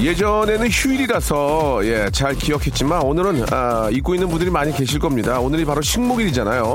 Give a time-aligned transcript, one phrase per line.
[0.00, 5.38] 예전에는 휴일이라서 예, 잘 기억했지만 오늘은 아, 잊고 있는 분들이 많이 계실 겁니다.
[5.40, 6.74] 오늘이 바로 식목일이잖아요.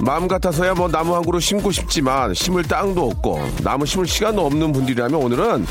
[0.00, 4.72] 마음 같아서야 뭐 나무 한 그루 심고 싶지만 심을 땅도 없고 나무 심을 시간도 없는
[4.72, 5.66] 분들이라면 오늘은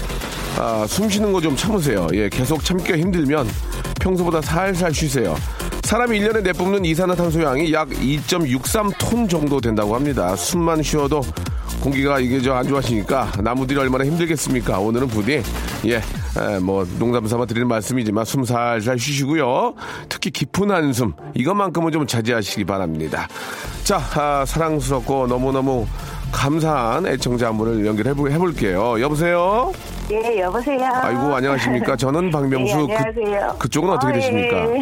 [0.57, 2.07] 아, 숨 쉬는 거 좀 참으세요.
[2.13, 3.47] 예, 계속 참기가 힘들면
[4.01, 5.35] 평소보다 살살 쉬세요.
[5.83, 10.35] 사람이 1년에 내뿜는 이산화탄소량이 약 2.63톤 정도 된다고 합니다.
[10.35, 11.21] 숨만 쉬어도
[11.81, 14.79] 공기가 이게 저 안 좋아지니까 나무들이 얼마나 힘들겠습니까?
[14.79, 15.41] 오늘은 부디
[15.85, 16.01] 예,
[16.38, 19.73] 에, 뭐 농담 삼아 드리는 말씀이지만 숨 살살 쉬시고요.
[20.09, 23.27] 특히 깊은 한숨 이것만큼은 좀 자제하시기 바랍니다.
[23.83, 25.88] 자, 아, 사랑스럽고 너무너무
[26.31, 29.02] 감사한 애청자 한 분을 연결해 볼- 해볼게요.
[29.02, 29.72] 여보세요?
[30.11, 30.89] 예, 여보세요.
[31.03, 31.95] 아이고, 안녕하십니까.
[31.95, 32.88] 저는 박명수.
[32.88, 33.55] 네, 안녕하세요.
[33.59, 34.69] 그, 쪽은 어떻게 아, 예, 되십니까?
[34.75, 34.79] 예.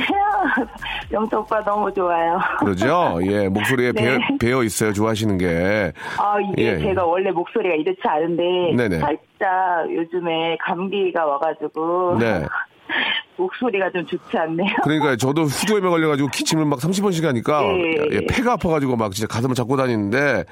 [1.11, 2.39] 영수 오빠 너무 좋아요.
[2.59, 3.19] 그러죠?
[3.23, 4.02] 예, 목소리에 네.
[4.02, 4.94] 배어, 배어 있어요.
[4.94, 5.92] 좋아하시는 게.
[6.17, 6.80] 아, 이게 예.
[6.80, 8.44] 제가 원래 목소리가 이렇지 않은데
[8.75, 9.00] 네네.
[9.00, 12.45] 살짝 요즘에 감기가 와가지고 네.
[13.38, 14.68] 목소리가 좀 좋지 않네요.
[14.84, 18.25] 그러니까 저도 후두염에 걸려가지고 기침을 막 30번씩 하니까 예, 예, 예.
[18.28, 20.44] 폐가 아파가지고 막 진짜 가슴을 잡고 다니는데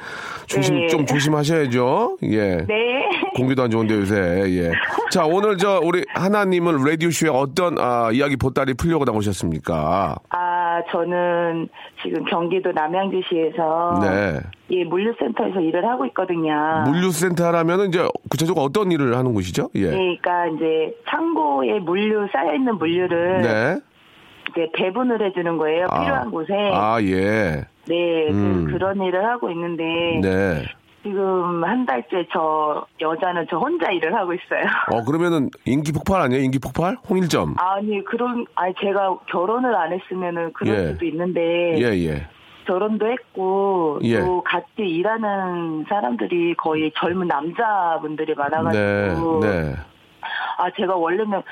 [0.45, 0.87] 조심 네.
[0.87, 2.17] 좀 조심하셔야죠.
[2.23, 2.57] 예.
[2.57, 3.09] 네.
[3.35, 4.15] 공기도 안 좋은데 요새.
[4.15, 4.71] 예.
[5.11, 10.15] 자 오늘 저 우리 하나님은 라디오 쇼에 어떤 아, 이야기 보따리 풀려고 나오셨습니까?
[10.29, 10.54] 아,
[10.91, 11.67] 저는
[12.01, 14.39] 지금 경기도 남양주시에서 네.
[14.71, 16.83] 예, 물류센터에서 일을 하고 있거든요.
[16.87, 19.69] 물류센터라면은 이제 구체적으로 어떤 일을 하는 곳이죠?
[19.75, 19.89] 예.
[19.89, 23.77] 그러니까 이제 창고에 물류 쌓여 있는 물류를 네.
[24.51, 25.87] 이제 배분을 해주는 거예요.
[25.89, 26.03] 아.
[26.03, 26.53] 필요한 곳에.
[26.73, 27.65] 아 예.
[27.87, 28.65] 네, 음.
[28.65, 29.83] 그, 그런 일을 하고 있는데
[30.21, 30.63] 네.
[31.05, 34.63] 지금 한 달째 저 여자는 저 혼자 일을 하고 있어요.
[34.91, 36.41] 어 그러면은 인기 폭발 아니에요?
[36.43, 36.97] 인기 폭발?
[37.07, 37.55] 홍일점.
[37.59, 40.87] 아니 그런 아니 제가 결혼을 안 했으면은 그럴 예.
[40.87, 42.27] 수도 있는데 예 예.
[42.65, 44.19] 결혼도 했고 예.
[44.19, 48.35] 또 같이 일하는 사람들이 거의 젊은 남자분들이 네.
[48.35, 49.75] 많아가지고 네.
[50.57, 51.43] 아 제가 원래는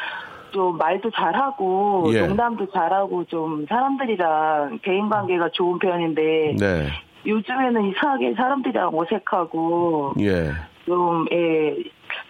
[0.52, 2.25] 좀 말도 잘하고 예.
[2.25, 6.88] 농담도 잘하고 좀 사람들이랑 대인 관계가 좋은 편인데 네.
[7.26, 10.52] 요즘에는 이상하게 사람들이랑 어색하고 예.
[10.86, 11.76] 좀, 예,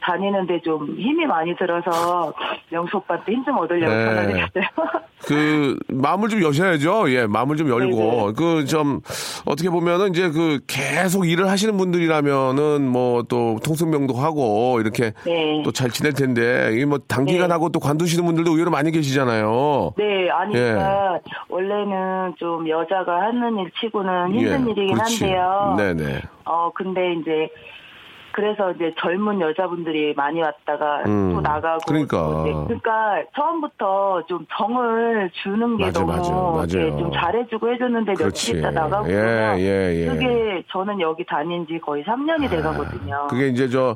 [0.02, 2.34] 다니는데 좀 힘이 많이 들어서
[2.70, 4.06] 명수 오빠한테 힘 좀 얻으려고 네.
[4.06, 4.64] 전화드렸어요.
[5.26, 7.12] 그 마음을 좀 여셔야죠.
[7.12, 8.34] 예, 마음을 좀 열고 네네.
[8.34, 9.02] 그좀
[9.46, 15.62] 어떻게 보면은 이제 그 계속 일을 하시는 분들이라면은 뭐 또 통성명도 하고 이렇게 네.
[15.64, 17.54] 또잘 지낼 텐데 이게 뭐 단기간 네.
[17.54, 19.94] 하고 또 관두시는 분들도 의외로 많이 계시잖아요.
[19.98, 20.76] 네, 아니, 예.
[21.50, 25.24] 원래는 좀 여자가 하는 일 치고는 힘든 예, 일이긴 그렇지.
[25.24, 25.76] 한데요.
[25.78, 26.22] 네네.
[26.46, 27.50] 어, 근데 이제,
[28.34, 31.80] 그래서 이제 젊은 여자분들이 많이 왔다가 음, 또 나가고.
[31.88, 32.18] 그러니까.
[32.18, 36.12] 또 이제 그러니까 처음부터 좀 정을 주는 게 맞아, 너무
[36.58, 36.98] 맞아, 맞아요.
[36.98, 38.58] 좀 잘해주고 해줬는데 며칠.
[38.60, 39.10] 있다 나가고.
[39.10, 40.06] 예, 예, 예.
[40.08, 43.28] 그게 저는 여기 다닌 지 거의 3년이 돼가거든요.
[43.30, 43.96] 그게 이제 저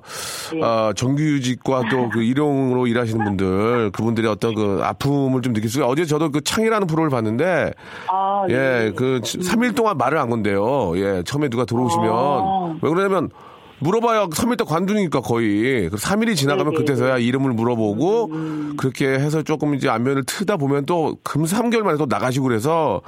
[0.55, 0.61] 예.
[0.61, 6.05] 어, 정규직과 또 그 일용으로 일하시는 분들 그분들의 어떤 그 아픔을 좀 느낄 수가 어제
[6.05, 7.73] 저도 그 창이라는 프로를 봤는데
[8.07, 10.93] 아, 예, 그 3일 동안 말을 안 건데요.
[10.97, 12.77] 예, 처음에 누가 들어오시면 어.
[12.81, 13.29] 왜 그러냐면
[13.79, 15.89] 물어봐야 3일 동안 관두니까 거의.
[15.89, 16.77] 3일이 지나가면 네네.
[16.77, 18.73] 그때서야 이름을 물어보고 음.
[18.77, 23.01] 그렇게 해서 조금 이제 안면을 트다 보면 또 금 3개월 만에 또 나가시고 그래서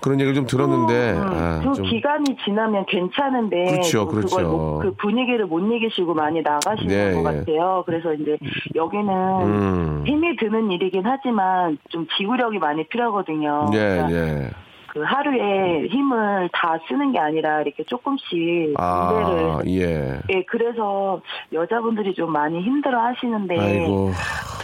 [0.00, 4.40] 그런 얘기를 좀 들었는데 아, 그 좀 기간이 지나면 괜찮은데 그렇죠, 그렇죠.
[4.40, 7.38] 못- 그 분위기를 못 이기시고 많이 나가시는 네, 것 예.
[7.38, 7.82] 같아요.
[7.86, 8.36] 그래서 이제
[8.74, 9.08] 여기는
[9.42, 10.04] 음.
[10.06, 13.70] 힘이 드는 일이긴 하지만 좀 지구력이 많이 필요하거든요.
[13.74, 14.50] 예, 그러니까 예.
[14.92, 20.20] 그 하루에 힘을 다 쓰는 게 아니라 이렇게 조금씩 아, 분배를 예.
[20.34, 21.20] 예, 그래서
[21.52, 24.10] 여자분들이 좀 많이 힘들어 하시는데 아이고.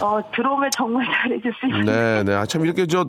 [0.01, 1.83] 어, 들어오면 정말 잘해줄 수 있어요.
[1.83, 2.33] 네, 네.
[2.33, 3.05] 아, 참 이렇게 저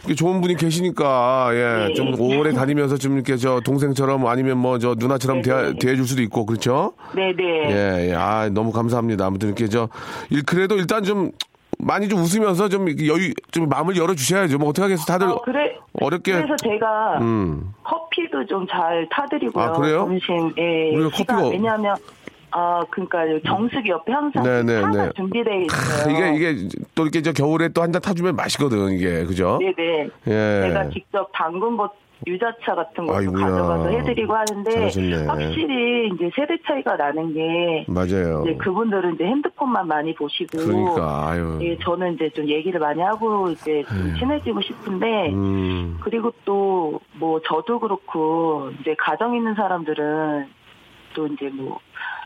[0.00, 1.94] 이렇게 좋은 분이 계시니까 예, 네.
[1.94, 5.78] 좀 오래 다니면서 좀 이렇게 저 동생처럼 아니면 뭐 저 누나처럼 네, 대해, 네.
[5.78, 6.94] 대해줄 수도 있고 그렇죠?
[7.14, 7.44] 네네.
[7.70, 8.14] 예, 예.
[8.14, 9.24] 아, 너무 감사합니다.
[9.26, 9.88] 아무튼 이렇게 저,
[10.30, 11.30] 일, 그래도 일단 좀,
[11.82, 14.58] 많이 좀 웃으면서 좀 여유, 좀 마음을 열어 주셔야죠.
[14.58, 15.04] 뭐 어떡하겠어.
[15.04, 15.76] 다들 어, 그래.
[16.00, 16.32] 어렵게.
[16.32, 17.72] 그래서 제가 음.
[17.84, 19.64] 커피도 좀 잘 타드리고요.
[19.64, 19.98] 아, 그래요?
[20.06, 20.94] 점심, 예.
[20.94, 21.96] 우리가 커피가- 왜냐하면,
[22.52, 25.10] 아, 그러니까 정수기 옆에 항상 네, 네, 차가 네.
[25.16, 26.10] 준비되어 있어요.
[26.10, 29.24] 이게, 이게 또 이렇게 저 겨울에 또 한 잔 타주면 맛있거든, 이게.
[29.24, 29.58] 그죠?
[29.60, 30.08] 네네.
[30.28, 30.68] 예.
[30.68, 31.90] 제가 직접 담근 것
[32.26, 33.46] 유자차 같은 것도 아이고야.
[33.46, 35.26] 가져가서 해드리고 하는데 잘하셨네.
[35.26, 38.42] 확실히 이제 세대 차이가 나는 게 맞아요.
[38.44, 41.58] 이제 그분들은 이제 핸드폰만 많이 보시고 그러니까, 아유.
[41.62, 45.98] 예, 저는 이제 좀 얘기를 많이 하고 이제 좀 친해지고 싶은데 음.
[46.02, 50.48] 그리고 또 뭐 저도 그렇고 이제 가정 있는 사람들은
[51.14, 51.78] 또 이제 뭐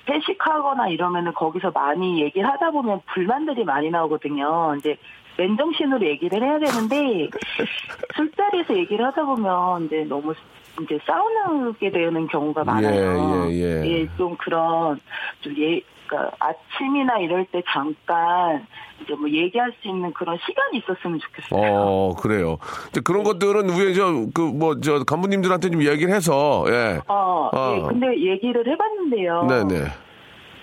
[0.09, 4.75] 회식하거나 이러면은 거기서 많이 얘기를 하다 보면 불만들이 많이 나오거든요.
[4.79, 4.97] 이제
[5.37, 7.29] 맨정신으로 얘기를 해야 되는데
[8.17, 10.35] 술자리에서 얘기를 하다 보면 이제 너무
[10.83, 13.49] 이제 싸우게 되는 경우가 많아요.
[13.51, 14.09] 예, 예, 예.
[14.17, 15.01] 좀 그런
[15.41, 18.67] 좀 예, 그러니까 아침이나 이럴 때 잠깐
[19.03, 21.75] 이제 뭐 얘기할 수 있는 그런 시간이 있었으면 좋겠어요.
[21.75, 22.59] 어, 그래요.
[22.89, 27.01] 이제 그런 것들은 위에 저, 그, 뭐, 저, 간부님들한테 좀 얘기를 해서, 예.
[27.07, 27.77] 어, 어.
[27.77, 29.45] 예, 근데 얘기를 해봤는데요.
[29.45, 29.85] 네네.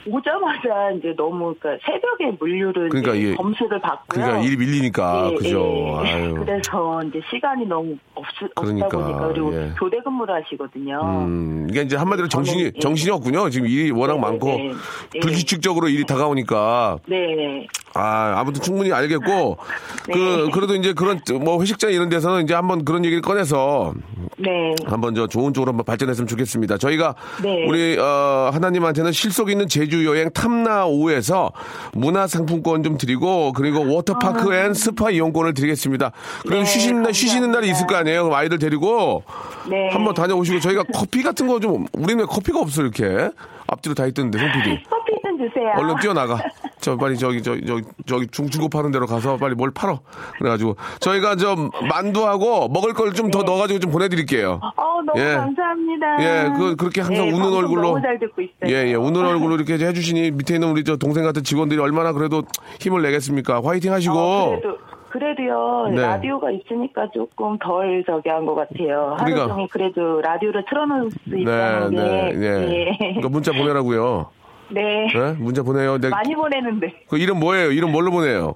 [0.08, 4.08] 오자마자 이제 너무 그러니까 새벽에 물류를 그러니까 이게- 검수를 받고요.
[4.08, 6.02] 그러니까 일이 밀리니까, 예, 그죠.
[6.06, 6.32] 예.
[6.34, 8.26] 그래서 이제 시간이 너무 없,
[8.56, 9.72] 그러니까, 없다 보니까 그리고 예.
[9.78, 11.00] 교대 근무를 하시거든요.
[11.04, 12.80] 음, 이게 이제 한마디로 정신이, 저는, 예.
[12.80, 13.50] 정신이 없군요.
[13.50, 14.72] 지금 일이 워낙 네, 많고, 네,
[15.14, 15.20] 네.
[15.20, 17.68] 불규칙적으로 일이 다가오니까, 네.
[17.94, 19.58] 아, 아무튼 충분히 알겠고,
[20.08, 20.14] 네.
[20.14, 23.94] 그, 그래도 이제 그런, 뭐 회식장 이런 데서는 이제 한번 그런 얘기를 꺼내서,
[24.38, 24.76] 네.
[24.86, 26.78] 한번 저 좋은 쪽으로 한번 발전했으면 좋겠습니다.
[26.78, 27.66] 저희가 네.
[27.68, 31.52] 우리 어, 하나님한테는 실속 있는 제주 여행 탐나오에서
[31.94, 36.12] 문화 상품권 좀 드리고 그리고 워터파크 and 스파 이용권을 드리겠습니다.
[36.44, 36.60] 그리고 아.
[36.60, 37.70] 네, 쉬시는 날 쉬시는 날이.
[37.72, 38.24] 있을 거 아니에요.
[38.24, 39.24] 그럼 아이들 데리고
[39.70, 39.90] 네.
[39.92, 43.30] 한번 다녀오시고 저희가 커피 같은 거 좀 우리는 커피가 없어 이렇게
[43.68, 44.84] 앞뒤로 다 있던데 송 PD.
[44.90, 45.72] 커피 좀 주세요.
[45.78, 46.42] 얼른 뛰어나가.
[46.82, 50.00] 저 빨리 저기 저기 저기, 저기 중 중고 파는 데로 가서 빨리 뭘 팔어.
[50.40, 54.60] 그래가지고 저희가 좀 만두하고 먹을 걸 좀 더 넣어가지고 좀 보내드릴게요.
[54.78, 55.36] 어, 너무 예.
[55.36, 56.24] 감사합니다.
[56.24, 58.66] 예, 그 그렇게 항상 네, 우는 얼굴로 너무 잘 듣고 있어요.
[58.74, 62.44] 예, 예, 우는 얼굴로 이렇게 해주시니 밑에 있는 우리 저 동생 같은 직원들이 얼마나 그래도
[62.80, 63.62] 힘을 내겠습니까?
[63.64, 64.16] 화이팅 하시고.
[64.18, 64.78] 어, 그래도
[65.12, 66.02] 그래도요 네.
[66.02, 69.16] 라디오가 있으니까 조금 덜 저기 한 것 같아요.
[69.20, 69.48] 하루 그러니까.
[69.54, 72.72] 종일 그래도 라디오를 틀어놓을 수 네, 있다는 게 네, 네.
[72.72, 72.98] 예.
[72.98, 74.30] 그러니까 문자 보내라고요.
[74.74, 75.08] 네.
[75.14, 75.34] 네?
[75.38, 75.98] 문자 보내요.
[75.98, 77.72] 내, 많이 보내는데 그 이름 뭐예요?
[77.72, 78.56] 이름 뭘로 보내요?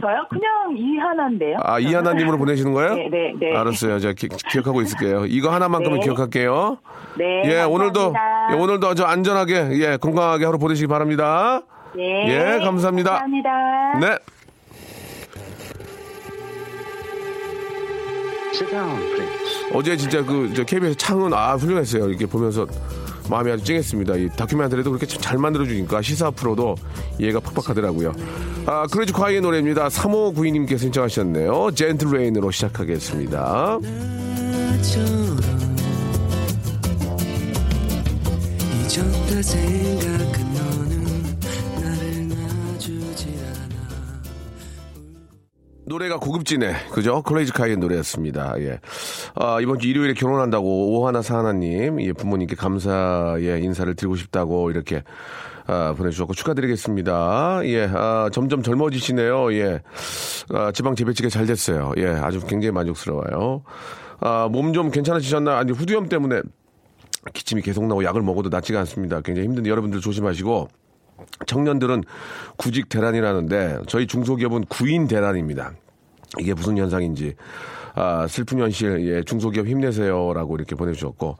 [0.00, 1.56] 저요 그냥 이하나인데요.
[1.62, 2.94] 아, 이하나님으로 보내시는 거예요?
[2.94, 3.56] 네, 네, 네.
[3.56, 3.98] 알았어요.
[3.98, 5.26] 제가 기, 기억하고 있을게요.
[5.26, 6.04] 이거 하나만큼은 네.
[6.04, 6.78] 기억할게요.
[7.16, 7.42] 네.
[7.46, 7.68] 예, 감사합니다.
[7.68, 8.14] 오늘도,
[8.52, 11.62] 예, 오늘도 아주 안전하게, 예, 건강하게 하루 보내시기 바랍니다.
[11.96, 12.28] 네.
[12.28, 13.10] 예, 감사합니다.
[13.10, 13.98] 감사합니다.
[14.00, 14.18] 네.
[19.72, 22.08] 어제 진짜 그, 저 KBS 창은, 아, 훌륭했어요.
[22.08, 22.66] 이렇게 보면서
[23.30, 24.16] 마음이 아주 찡했습니다.
[24.16, 26.76] 이 다큐멘터리도 그렇게 참 잘 만들어주니까 시사 프로도
[27.18, 28.12] 이해가 팍팍하더라고요.
[28.66, 29.88] 아, 클래지콰이의 노래입니다.
[29.88, 31.70] 3592님께서 신청하셨네요.
[31.74, 33.78] Gentle Rain으로 시작하겠습니다.
[38.88, 40.77] 잊었다 생각한
[45.88, 46.88] 노래가 고급지네.
[46.92, 47.22] 그죠?
[47.22, 48.54] 클래지콰이의 노래였습니다.
[48.58, 48.78] 예.
[49.34, 55.02] 아, 이번 주 일요일에 결혼한다고 오하나 사하나님, 예, 부모님께 감사의 인사를 드리고 싶다고 이렇게,
[55.66, 57.60] 아, 보내주셨고 축하드리겠습니다.
[57.64, 59.52] 예, 아, 점점 젊어지시네요.
[59.54, 59.82] 예.
[60.50, 61.92] 아, 지방 재배치가 잘 됐어요.
[61.96, 63.62] 예, 아주 굉장히 만족스러워요.
[64.20, 65.58] 아, 몸 좀 괜찮아지셨나?
[65.58, 66.42] 아니, 후두염 때문에
[67.32, 69.20] 기침이 계속 나고 약을 먹어도 낫지가 않습니다.
[69.22, 70.68] 굉장히 힘든데 여러분들 조심하시고,
[71.46, 72.04] 청년들은
[72.56, 75.72] 구직 대란이라는데 저희 중소기업은 구인 대란입니다.
[76.38, 77.34] 이게 무슨 현상인지
[77.94, 81.36] 아, 슬픈 현실 예, 중소기업 힘내세요라고 이렇게 보내주셨고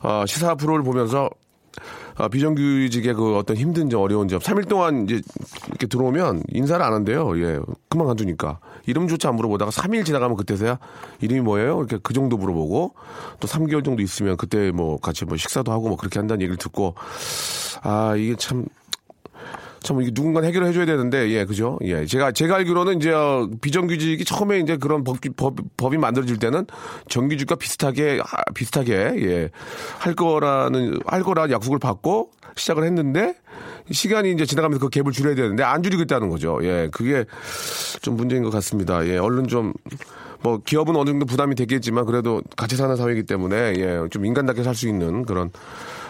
[0.00, 1.28] 아, 시사 프로를 보면서
[2.18, 5.22] 아, 비정규직의 그 어떤 힘든 점, 어려운 점, 3일 동안 이제
[5.68, 7.38] 이렇게 들어오면 인사를 안 한대요.
[7.38, 7.60] 예.
[7.88, 8.58] 금방 간두니까.
[8.86, 10.78] 이름조차 안 물어보다가 3일 지나가면 그때서야
[11.20, 11.78] 이름이 뭐예요?
[11.78, 12.94] 이렇게 그 정도 물어보고
[13.38, 16.94] 또 3개월 정도 있으면 그때 뭐 같이 뭐 식사도 하고 뭐 그렇게 한다는 얘기를 듣고
[17.82, 18.66] 아, 이게 참
[19.82, 21.78] 참 이게 누군가 해결을 해줘야 되는데 예 그죠?
[21.82, 22.04] 예.
[22.06, 26.66] 제가 제가 알기로는 이제 어, 비정규직이 처음에 이제 그런 법, 법 법이 만들어질 때는
[27.08, 29.50] 정규직과 비슷하게 아, 비슷하게
[30.04, 33.34] 예할 거라는 할 거라는 약속을 받고 시작을 했는데
[33.90, 36.58] 시간이 이제 지나가면서 그 갭을 줄여야 되는데 안 줄이고 있다는 거죠.
[36.62, 36.88] 예.
[36.92, 37.24] 그게
[38.02, 39.06] 좀 문제인 것 같습니다.
[39.06, 39.16] 예.
[39.18, 39.72] 얼른 좀
[40.40, 44.72] 뭐 기업은 어느 정도 부담이 되겠지만 그래도 같이 사는 사회이기 때문에 예 좀 인간답게 살
[44.72, 45.50] 수 있는 그런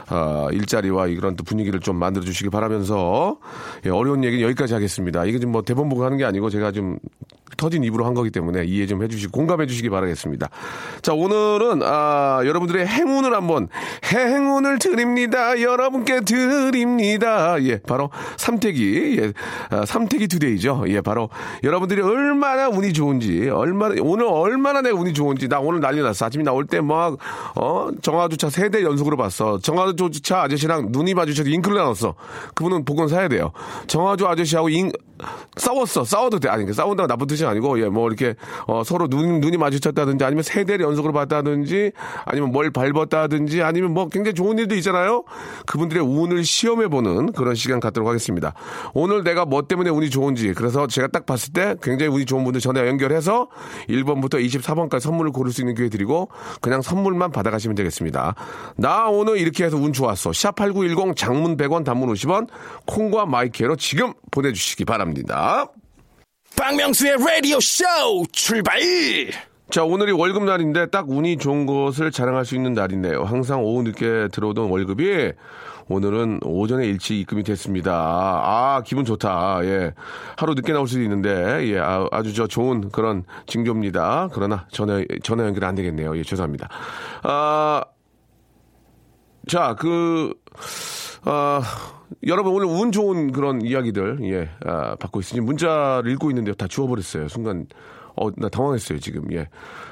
[0.09, 3.39] 아, 일자리와 이런 또 분위기를 좀 만들어 주시기 바라면서
[3.87, 5.25] 예, 어려운 얘기는 여기까지 하겠습니다.
[5.25, 6.99] 이게 좀뭐 대본 보고 하는 게 아니고 제가 좀
[7.59, 10.49] 터진 입으로 한 거기 때문에 이해 좀 해주시고 공감해 주시기 바라겠습니다.
[11.03, 13.69] 자, 오늘은, 아, 여러분들의 행운을 한번,
[14.05, 15.61] 행운을 드립니다.
[15.61, 17.61] 여러분께 드립니다.
[17.65, 19.33] 예, 바로 삼태기, 예,
[19.71, 20.85] 아, 삼태기 투데이죠.
[20.89, 21.29] 예, 바로
[21.65, 26.27] 여러분들이 얼마나 운이 좋은지, 얼마나, 오늘 얼마나 내 운이 좋은지, 나 오늘 난리 났어.
[26.27, 27.19] 아침에 나올 때 막,
[27.57, 29.59] 어, 정화주차 세대 연속으로 봤어.
[29.59, 32.15] 정화 주차 아저씨랑 눈이 마주쳐서 잉크를 나눴어.
[32.55, 33.51] 그분은 복권 사야 돼요.
[33.89, 34.93] 정화주 아저씨하고 잉,
[35.57, 36.05] 싸웠어.
[36.05, 36.49] 싸워도 돼.
[36.49, 38.35] 아니, 그러니까 싸운다가 나쁜 뜻이 아니고, 예, 뭐 이렇게,
[38.67, 41.93] 어, 서로 눈, 눈이 마주쳤다든지 아니면 세 대를 연속으로 봤다든지
[42.25, 45.25] 아니면 뭘 밟았다든지 아니면 뭐 굉장히 좋은 일도 있잖아요.
[45.67, 48.55] 그분들의 운을 시험해보는 그런 시간 갖도록 하겠습니다.
[48.95, 52.61] 오늘 내가 뭐 때문에 운이 좋은지 그래서 제가 딱 봤을 때 굉장히 운이 좋은 분들
[52.61, 53.49] 전화 연결해서
[53.89, 56.29] 1번부터 24번까지 선물을 고를 수 있는 기회 드리고
[56.61, 58.35] 그냥 선물만 받아가시면 되겠습니다.
[58.77, 60.31] 나 오늘 이렇게 해서 운 좋았어.
[60.31, 62.49] 샵8910 장문 100원 단문 50원
[62.87, 65.08] 콩과 마이크로 지금 보내주시기 바랍니다.
[66.57, 67.85] 박명수의 라디오 쇼
[68.33, 68.81] 출발!
[69.71, 73.25] 자, 오늘이 월급 날인데 딱 운이 좋은 것을 자랑할 수 있는 날이네요.
[73.25, 75.33] 항상 오후 늦게 들어오던 월급이
[75.89, 77.93] 오늘은 오전에 일찍 입금이 됐습니다.
[77.93, 79.61] 아, 기분 좋다.
[79.65, 79.95] 예.
[80.37, 84.29] 하루 늦게 나올 수도 있는데, 예, 아, 주저 좋은 그런 징조입니다.
[84.33, 86.17] 그러나 전화, 전화 연결 안 되겠네요.
[86.17, 86.69] 예, 죄송합니다.
[87.23, 87.85] 아,
[89.47, 90.35] 자, 그,
[91.25, 91.61] 아,
[92.27, 97.29] 여러분 오늘 운 좋은 그런 이야기들, 예, 아, 받고 있으니 문자를 읽고 있는데 다 지워버렸어요.
[97.29, 97.67] 순간,
[98.17, 99.33] 어, 나 당황했어요, 지금.
[99.33, 99.49] 예.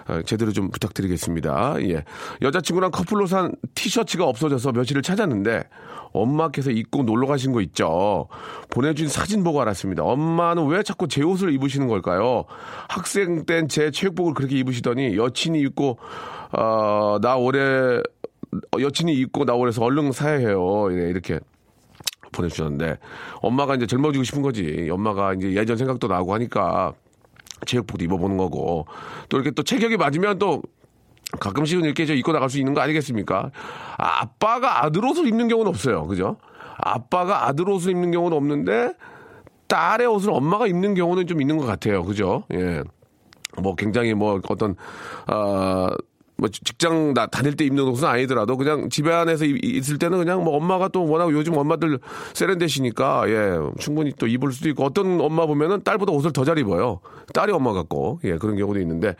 [0.06, 1.76] 아, 제대로 좀 부탁드리겠습니다.
[1.82, 2.04] 예.
[2.42, 5.64] 여자친구랑 커플로 산 티셔츠가 없어져서 며칠을 찾았는데,
[6.12, 8.28] 엄마께서 입고 놀러 가신 거 있죠.
[8.70, 10.02] 보내준 사진 보고 알았습니다.
[10.02, 12.44] 엄마는 왜 자꾸 제 옷을 입으시는 걸까요?
[12.88, 15.98] 학생 땐 제 체육복을 그렇게 입으시더니 여친이 입고,
[16.52, 18.00] 어, 나 올해,
[18.80, 20.88] 여친이 입고 나 올해서 얼른 사야 해요.
[20.92, 21.40] 예, 이렇게.
[22.32, 22.98] 보내주셨는데
[23.40, 24.88] 엄마가 이제 젊어지고 싶은 거지.
[24.90, 26.92] 엄마가 이제 예전 생각도 나고 하니까
[27.66, 28.86] 체육복도 입어보는 거고
[29.28, 30.62] 또 이렇게 또 체격이 맞으면 또
[31.40, 33.50] 가끔씩은 이렇게 저 입고 나갈 수 있는 거 아니겠습니까?
[33.96, 36.06] 아, 아빠가 아들 옷을 입는 경우는 없어요.
[36.06, 36.36] 그죠?
[36.76, 38.92] 아빠가 아들 옷을 입는 경우는 없는데
[39.66, 42.04] 딸의 옷을 엄마가 입는 경우는 좀 있는 것 같아요.
[42.04, 42.44] 그죠?
[42.52, 42.82] 예.
[43.60, 44.76] 뭐 굉장히 뭐 어떤
[45.26, 45.90] 아,
[46.38, 50.44] 뭐 직장 나 다닐 때 입는 옷은 아니더라도 그냥 집에 안에서 이- 있을 때는 그냥
[50.44, 51.98] 뭐 엄마가 또 워낙 요즘 엄마들
[52.34, 57.00] 세련되시니까 예 충분히 또 입을 수도 있고 어떤 엄마 보면은 딸보다 옷을 더 잘 입어요.
[57.34, 59.16] 딸이 엄마 같고 예 그런 경우도 있는데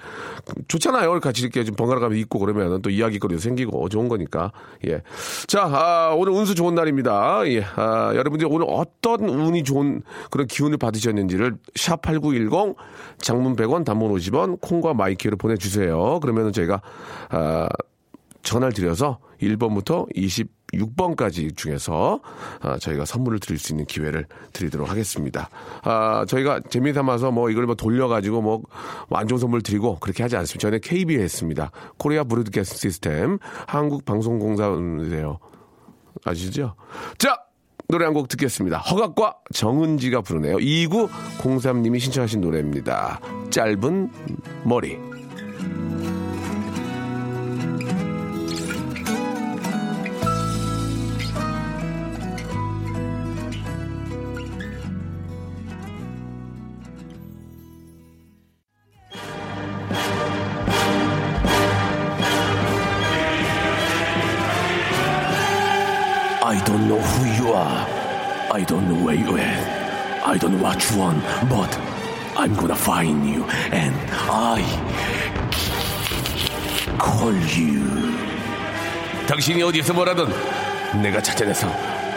[0.69, 1.19] 좋잖아요.
[1.21, 4.53] 같이 이렇게 좀 번갈아 가면서 입고 그러면은 또 이야기거리도 생기고 좋은 거니까
[4.85, 7.41] 예자 아, 오늘 운수 좋은 날입니다.
[7.49, 12.77] 예 아, 여러분들이 오늘 어떤 운이 좋은 그런 기운을 받으셨는지를 샵 #8910
[13.19, 16.21] 장문 100원 단문 50원 콩과 my K로 보내주세요.
[16.21, 16.83] 그러면은 저희가
[17.31, 17.69] 아,
[18.43, 22.21] 전화를 드려서 1번부터 26번까지 중에서
[22.61, 25.49] 아, 저희가 선물을 드릴 수 있는 기회를 드리도록 하겠습니다.
[25.83, 28.63] 아, 저희가 재미 삼아서 뭐 이걸 뭐 돌려가지고 뭐
[29.11, 30.61] 안 좋은 선물 드리고 그렇게 하지 않습니다.
[30.61, 31.71] 저는 KBS입니다.
[31.99, 35.39] 코리아 브로드캐스트 시스템 한국방송공사인데요.
[36.25, 36.75] 아시죠?
[37.19, 37.37] 자!
[37.89, 38.79] 노래 한 곡 듣겠습니다.
[38.79, 40.57] 허각과 정은지가 부르네요.
[40.57, 43.21] 2903님이 신청하신 노래입니다.
[43.51, 44.11] 짧은
[44.65, 44.99] 머리.
[71.49, 71.79] But
[72.37, 73.95] I'm gonna find you and
[74.31, 74.63] I
[76.99, 78.17] call you.
[79.27, 80.27] 당신이 어디서 뭐라든
[81.03, 81.67] 내가 찾아내서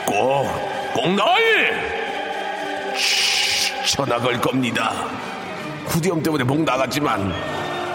[0.06, 0.48] 꼭,
[0.94, 1.90] 꼭 나을!
[3.88, 4.94] 전화 걸 겁니다.
[5.88, 7.34] 후디엄 때문에 목 나갔지만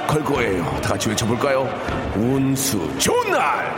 [0.06, 0.64] 걸 거예요.
[0.82, 1.68] 다 같이 외쳐볼까요?
[2.16, 3.72] 운수 좋은 날!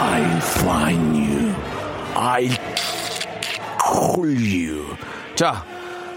[0.00, 1.54] I'll find you.
[2.14, 2.75] I'll
[4.00, 4.84] you.
[5.34, 5.64] 자,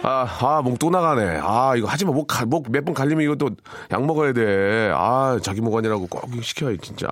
[0.04, 1.40] 아, 아, 목 또 나가네.
[1.44, 2.12] 아, 이거 하지 마.
[2.12, 3.50] 목, 가- 목몇 번 갈리면 이것도
[3.92, 4.92] 약 먹어야 돼.
[4.94, 7.08] 아, 자기 목 아니라고 꼭 시켜야 진짜.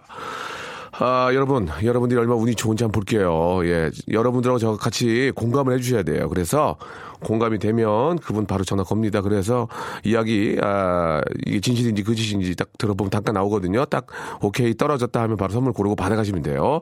[0.99, 3.59] 아, 여러분, 여러분들이 얼마나 운이 좋은지 한번 볼게요.
[3.65, 3.91] 예.
[4.11, 6.27] 여러분들하고 저 같이 공감을 해주셔야 돼요.
[6.27, 6.77] 그래서
[7.23, 9.21] 공감이 되면 그분 바로 전화 겁니다.
[9.21, 9.67] 그래서
[10.03, 13.85] 이야기, 아, 이게 진실인지 거짓인지 딱 들어보면 잠깐 나오거든요.
[13.85, 14.07] 딱
[14.41, 16.81] 오케이 떨어졌다 하면 바로 선물 고르고 받아가시면 돼요.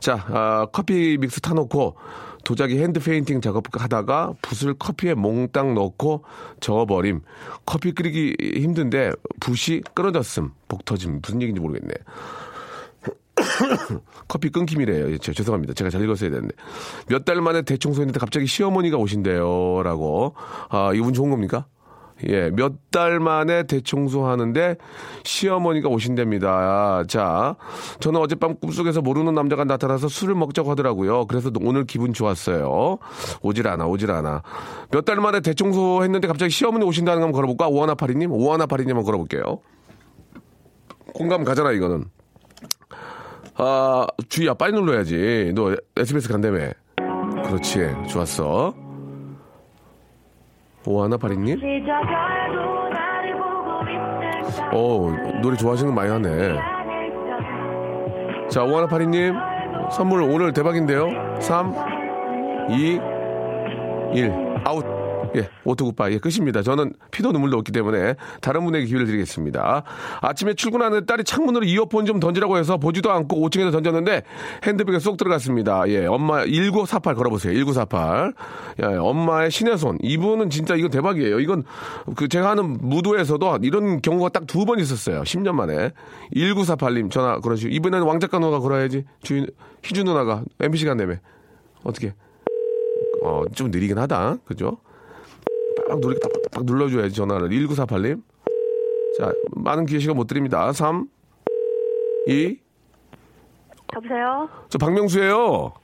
[0.00, 1.94] 자, 아, 커피 믹스 타놓고
[2.44, 6.24] 도자기 hand painting 작업 하다가 붓을 커피에 몽땅 넣고
[6.60, 7.20] 저어버림.
[7.66, 10.50] 커피 끓이기 힘든데 붓이 끊어졌음.
[10.68, 11.20] 복 터짐.
[11.22, 11.94] 무슨 얘기인지 모르겠네.
[14.28, 15.12] 커피 끊김이래요.
[15.12, 15.74] 예, 제- 죄송합니다.
[15.74, 16.54] 제가 잘 읽었어야 되는데.
[17.08, 19.82] 몇 달 만에 대청소했는데 갑자기 시어머니가 오신대요.
[19.82, 20.34] 라고.
[20.68, 21.66] 아, 이분 좋은 겁니까?
[22.28, 24.76] 예, 몇 달 만에 대청소하는데
[25.24, 27.04] 시어머니가 오신답니다.
[27.08, 27.56] 자,
[28.00, 31.26] 저는 어젯밤 꿈속에서 모르는 남자가 나타나서 술을 먹자고 하더라고요.
[31.26, 32.98] 그래서 오늘 기분 좋았어요.
[33.40, 34.42] 오질 않아, 오질 않아.
[34.90, 37.68] 몇 달 만에 대청소했는데 갑자기 시어머니 오신다는 거 한번 걸어볼까?
[37.68, 38.30] 오하나파리님?
[38.30, 39.60] 오하나파리님 한번 걸어볼게요.
[41.14, 42.04] 공감 가잖아, 이거는.
[43.56, 45.52] 아, 주희야, 빨리 눌러야지.
[45.54, 46.70] 너 SBS 간다며.
[47.44, 47.88] 그렇지.
[48.08, 48.81] 좋았어.
[50.86, 51.58] 오하나파리님?
[54.72, 55.10] 어,
[55.42, 56.58] 노래 좋아하시는 거 많이 하네.
[58.48, 59.34] 자, 오하나파리님.
[59.90, 61.08] 선물 오늘 대박인데요.
[61.40, 61.72] 3,
[62.70, 63.00] 2,
[64.14, 64.32] 1.
[64.64, 65.01] 아웃.
[65.34, 66.12] 예, 오토굿바이.
[66.14, 66.62] 예, 끝입니다.
[66.62, 69.82] 저는 피도 눈물도 없기 때문에 다른 분에게 기회를 드리겠습니다.
[70.20, 74.22] 아침에 출근하는 딸이 창문으로 이어폰 좀 던지라고 해서 보지도 않고 5층에서 던졌는데
[74.64, 75.88] 핸드백에 쏙 들어갔습니다.
[75.88, 77.54] 예, 엄마 1948 걸어보세요.
[77.54, 78.34] 1948.
[78.82, 79.96] 예, 엄마의 신의 손.
[80.02, 81.40] 이분은 진짜 이건 대박이에요.
[81.40, 81.64] 이건
[82.14, 85.22] 그 제가 하는 무도에서도 이런 경우가 딱 두 번 있었어요.
[85.22, 85.92] 10년 만에.
[86.36, 87.72] 1948님 전화 걸어주시고.
[87.74, 89.04] 이번에는 왕작가 누나가 걸어야지.
[89.22, 89.46] 주인,
[89.82, 91.14] 희주 누나가 MBC 간다며.
[91.84, 92.12] 어떻게?
[93.24, 94.36] 어, 좀 느리긴 하다.
[94.44, 94.76] 그죠?
[95.92, 97.50] 딱 누르, 딱, 딱 눌러줘야지, 전화를.
[97.50, 98.22] 1948님.
[99.18, 100.72] 자, 많은 기회 시간 못 드립니다.
[100.72, 101.06] 3,
[102.26, 102.58] 2,
[103.94, 104.48] 여보세요?
[104.70, 105.74] 저 박명수예요 어,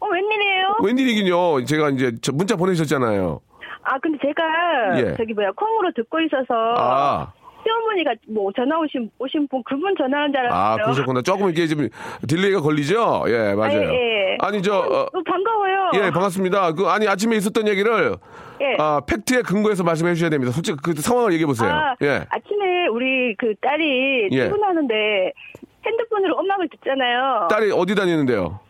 [0.00, 0.76] 어, 웬일이에요?
[0.82, 1.64] 웬일이긴요.
[1.66, 3.40] 제가 이제 저 문자 보내셨잖아요.
[3.82, 5.16] 아, 근데 제가 예.
[5.16, 7.32] 저기 뭐야 콩으로 듣고 있어서 아,
[7.66, 10.84] 시어머니가 뭐 전화 오신 오신 분 그분 전화하는 줄 아, 알았어요.
[10.84, 11.22] 그러셨구나.
[11.22, 11.88] 조금 이게 좀
[12.28, 13.24] delay가 걸리죠?
[13.28, 13.82] 예, 맞아요.
[13.82, 14.36] 예, 예.
[14.40, 15.90] 아니, 저, 어, 어, 반가워요.
[15.94, 16.72] 예, 반갑습니다.
[16.72, 18.16] 그, 아니, 아침에 있었던 얘기를,
[18.60, 18.76] 예.
[18.78, 20.52] 아, 팩트에 근거해서 말씀해 주셔야 됩니다.
[20.52, 21.70] 솔직히 그 상황을 얘기해 보세요.
[21.70, 22.24] 아, 예.
[22.28, 24.48] 아침에 우리 그 딸이 예.
[24.48, 25.32] 출근하는데
[25.86, 27.48] 핸드폰으로 음악을 듣잖아요.
[27.50, 28.60] 딸이 어디 다니는데요?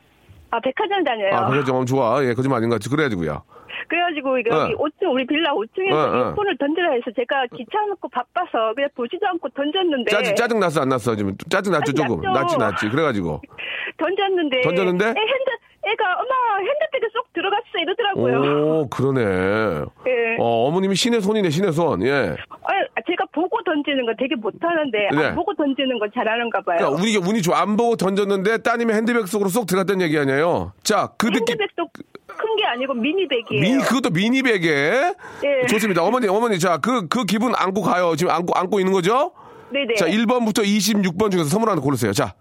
[0.50, 1.34] 아, 백화점 다녀요.
[1.34, 2.24] 아, 백화점 좋아.
[2.24, 2.88] 예, 거짓말 아닌 것 같지.
[2.88, 3.42] 그래가지고요.
[3.88, 4.62] 그래가지고 이거 어.
[4.62, 6.34] 여기 5층 우리 빌라 5층에서 어, 어.
[6.34, 11.14] 폰을 던지라 해서 제가 귀찮고 바빠서 그냥 보지도 않고 던졌는데 짜증, 짜증 났어, 안 났어?
[11.14, 12.20] 지금 짜증 났죠, 조금.
[12.20, 12.32] 났죠.
[12.32, 12.88] 났지, 났지.
[12.88, 13.40] 그래가지고.
[13.98, 15.04] 던졌는데 던졌는데?
[15.06, 15.50] 애 핸드
[15.86, 18.80] 애가 엄마 핸드백에 쏙 들어갔어 이러더라고요.
[18.80, 19.20] 오, 그러네.
[19.20, 20.36] 예.
[20.40, 22.02] 어, 어머님이 신의 손이네, 신의 손.
[22.02, 22.34] 예.
[22.50, 25.26] 아, 제가 보고 던지는 거 되게 못하는데 네.
[25.26, 26.78] 안 보고 던지는 건 잘하는가 봐요.
[26.78, 27.60] 그러니까 운이, 운이 좋아.
[27.60, 30.72] 안 보고 던졌는데 따님의 핸드백 속으로 쏙 들어갔다는 얘기 아니에요?
[30.82, 31.40] 자, 그 느낌.
[31.50, 31.88] 핸드백도
[32.36, 33.60] 큰 게 아니고 미니백이에요.
[33.60, 35.14] 미, 그것도 미니백에.
[35.44, 35.66] 예.
[35.68, 36.02] 좋습니다.
[36.02, 36.58] 어머니, 어머니.
[36.58, 38.14] 자, 그, 그 기분 안고 가요.
[38.16, 39.32] 지금 안고, 안고 있는 거죠?
[39.70, 39.94] 네네.
[39.96, 42.12] 자, 1번부터 26번 중에서 선물 하나 고르세요.
[42.12, 42.34] 자,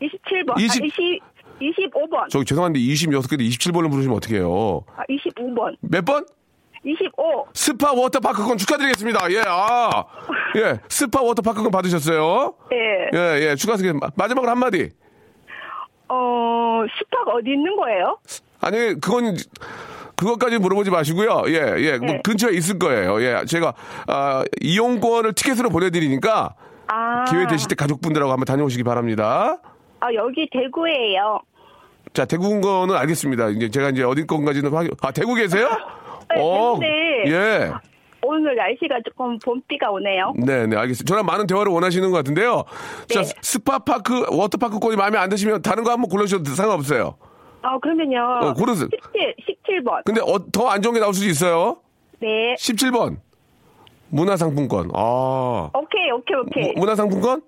[0.00, 1.20] 27번, 20 아, 20,
[1.60, 4.84] 25번, 저기 죄송한데 26개도 27번을 부르시면 어떡해요.
[4.96, 6.24] 아, 25번, 몇 번?
[6.84, 7.46] 25.
[7.54, 9.32] 스파 워터파크권 축하드리겠습니다.
[9.32, 9.90] 예, 아.
[10.56, 12.54] 예, 스파 워터파크권 받으셨어요.
[12.72, 13.10] 예.
[13.18, 14.06] 예, 예, 축하드리겠습니다.
[14.06, 14.90] 마- 마지막으로 한마디.
[16.08, 18.18] 어, 스파가 어디 있는 거예요?
[18.60, 19.36] 아니, 그건,
[20.16, 21.44] 그것까지 물어보지 마시고요.
[21.46, 22.20] 예, 예, 뭐 네.
[22.24, 23.22] 근처에 있을 거예요.
[23.22, 23.74] 예, 제가,
[24.06, 26.54] 아, 이용권을 티켓으로 보내드리니까
[26.88, 27.24] 아.
[27.24, 29.58] 기회 되실 때 가족분들하고 한번 다녀오시기 바랍니다.
[30.00, 31.40] 아, 여기 대구예요.
[32.14, 33.50] 자, 대구인 거는 알겠습니다.
[33.50, 35.68] 이제 제가 이제 어디 건가지는 확인, 아, 대구 계세요?
[36.34, 36.78] 네, 어.
[37.26, 37.72] 예.
[38.22, 40.34] 오늘 날씨가 조금 봄비가 오네요.
[40.36, 41.08] 네, 네, 알겠습니다.
[41.08, 42.64] 저랑 많은 대화를 원하시는 것 같은데요.
[43.08, 43.28] 자, 네.
[43.40, 47.16] 스파파크, 워터파크권이 마음에 안 드시면 다른 거 한번 골라주셔도 상관없어요.
[47.62, 48.18] 아, 그러면요.
[48.42, 48.88] 어, 고르세요.
[49.12, 49.34] 17,
[49.82, 50.04] 17번.
[50.04, 51.78] 근데 어, 더 안 좋은 게 나올 수도 있어요.
[52.20, 52.54] 네.
[52.58, 53.16] 17번.
[54.10, 54.90] 문화상품권.
[54.94, 55.70] 아.
[55.74, 56.72] 오케이, 오케이, 오케이.
[56.74, 57.42] 무- 문화상품권?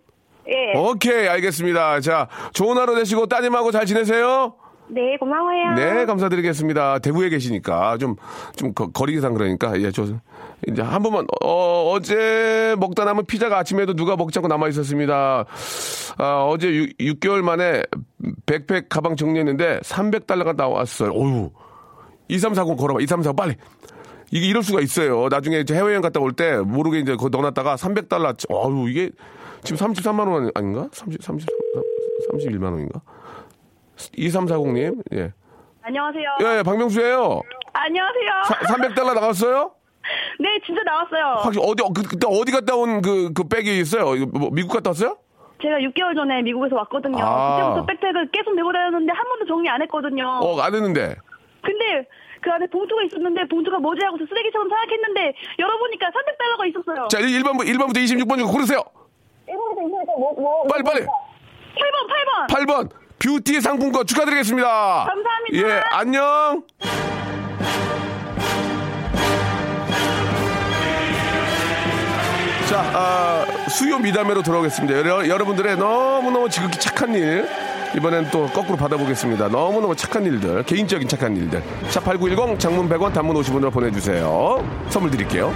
[0.49, 0.77] 예.
[0.79, 2.01] 오케이, 알겠습니다.
[2.01, 4.55] 자, 좋은 하루 되시고 따님하고 잘 지내세요.
[4.93, 5.75] 네, 고마워요.
[5.75, 6.99] 네, 감사드리겠습니다.
[6.99, 8.17] 대구에 계시니까 좀,
[8.57, 9.81] 좀 거, 거리상 그러니까.
[9.81, 10.05] 예, 저,
[10.69, 15.45] 이제 한 번만, 어, 어제 먹다 남은 피자가 아침에도 누가 먹지 않고 남아 있었습니다.
[16.19, 17.83] 아, 어제 6, 개월 만에
[18.47, 21.11] 백팩 가방 정리했는데 300달러가 나왔어요.
[21.13, 21.51] 어유
[22.29, 23.01] 2340 걸어봐.
[23.01, 23.55] 2340 빨리.
[24.33, 25.29] 이게 이럴 수가 있어요.
[25.29, 28.35] 나중에 해외여행 갔다 올 때 모르게 이제 그거 넣어놨다가 300달러.
[28.51, 29.11] 어유 이게
[29.65, 30.89] 지금 33만 원 아닌가?
[30.93, 31.49] 30, 30,
[32.33, 33.01] 31만 원인가?
[34.09, 35.33] 2340님, 예.
[35.83, 36.25] 안녕하세요.
[36.43, 37.41] 예, 예, 박명수예요
[37.73, 38.31] 안녕하세요.
[38.69, 39.73] 300달러 나갔어요?
[40.41, 41.25] 네, 진짜 나왔어요.
[41.43, 44.15] 확실히 어디 그, 그때 어디 갔다 온 그 그 백이 있어요?
[44.17, 45.17] 이거 뭐 미국 갔다 왔어요?
[45.63, 47.19] 제가 6개월 전에 미국에서 왔거든요.
[47.23, 47.57] 아.
[47.57, 50.25] 그때부터 백팩을 계속 메고 다녔는데 한 번도 정리 안 했거든요.
[50.43, 51.17] 어, 안 했는데.
[51.63, 52.09] 근데
[52.41, 57.09] 그 안에 봉투가 있었는데 봉투가 뭐지 하고서 쓰레기처럼 생각했는데 열어보니까 300달러가 있었어요.
[57.09, 58.81] 자, 1번부 1번부터 26번 중에 고르세요.
[59.49, 61.01] 이거부터 이거부터 뭐, 뭐, 빨리 빨리.
[61.05, 62.89] 8번, 8번.
[62.89, 64.67] 8번 뷰티 상품권 축하드리겠습니다.
[64.67, 65.55] 감사합니다.
[65.55, 66.65] 예, 안녕.
[72.69, 74.97] 자, 아, 수요 미담회로 돌아오겠습니다.
[74.97, 77.47] 여러, 여러분들의 너무너무 지극히 착한 일.
[77.97, 79.49] 이번엔 또 거꾸로 받아보겠습니다.
[79.49, 81.61] 너무너무 착한 일들, 개인적인 착한 일들.
[81.89, 84.87] 샵8910 장문 100원 단문 50원으로 보내주세요.
[84.89, 85.53] 선물 드릴게요.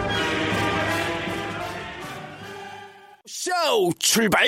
[3.27, 3.53] 쇼
[4.01, 4.45] 출발!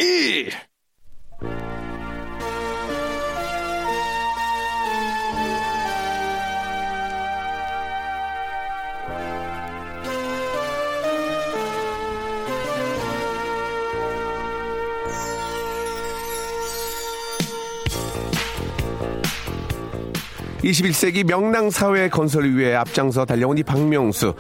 [20.67, 24.35] 21세기 명랑 사회 건설을 위해 앞장서 달려온 이 박명수.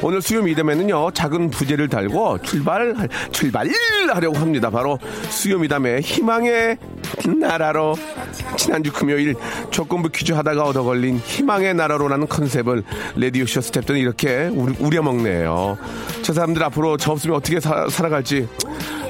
[0.00, 2.94] 오늘 수요 미담에는요, 작은 부제를 달고 출발,
[3.32, 4.70] 출발하려고 합니다.
[4.70, 6.78] 바로 수요 미담의 희망의
[7.38, 7.96] 나라로.
[8.56, 9.34] 지난주 금요일
[9.70, 12.84] 조건부 퀴즈 하다가 얻어 걸린 희망의 나라로라는 컨셉을
[13.16, 14.46] 레디오쇼 스탭들은 이렇게
[14.78, 15.78] 우려먹네요.
[16.22, 18.48] 저 사람들 앞으로 저 없으면 어떻게 사, 살아갈지.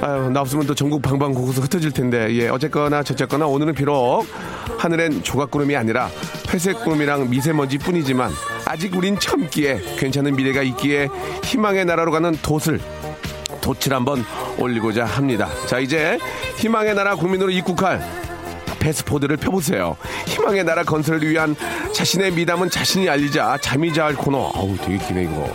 [0.05, 4.27] 아유, 나 없으면 또 전국 방방곡곡에서 흩어질 텐데, 예, 어쨌거나 저쨌거나 오늘은 비록
[4.77, 6.11] 하늘엔 조각구름이 아니라
[6.53, 8.33] 회색 구름이랑 미세먼지 뿐이지만
[8.67, 11.07] 아직 우린 참기에 괜찮은 미래가 있기에
[11.45, 12.81] 희망의 나라로 가는 돛을
[13.61, 14.25] 돛을 한번
[14.59, 15.49] 올리고자 합니다.
[15.69, 16.19] 자, 이제
[16.59, 18.03] 희망의 나라 국민으로 입국할
[18.81, 19.97] 패스포드를 펴보세요.
[20.27, 21.55] 희망의 나라 건설을 위한
[21.95, 24.51] 자신의 미담은 자신이 알리자 잠이 잘 코너.
[24.53, 25.49] 아우, 되게 기네, 이거.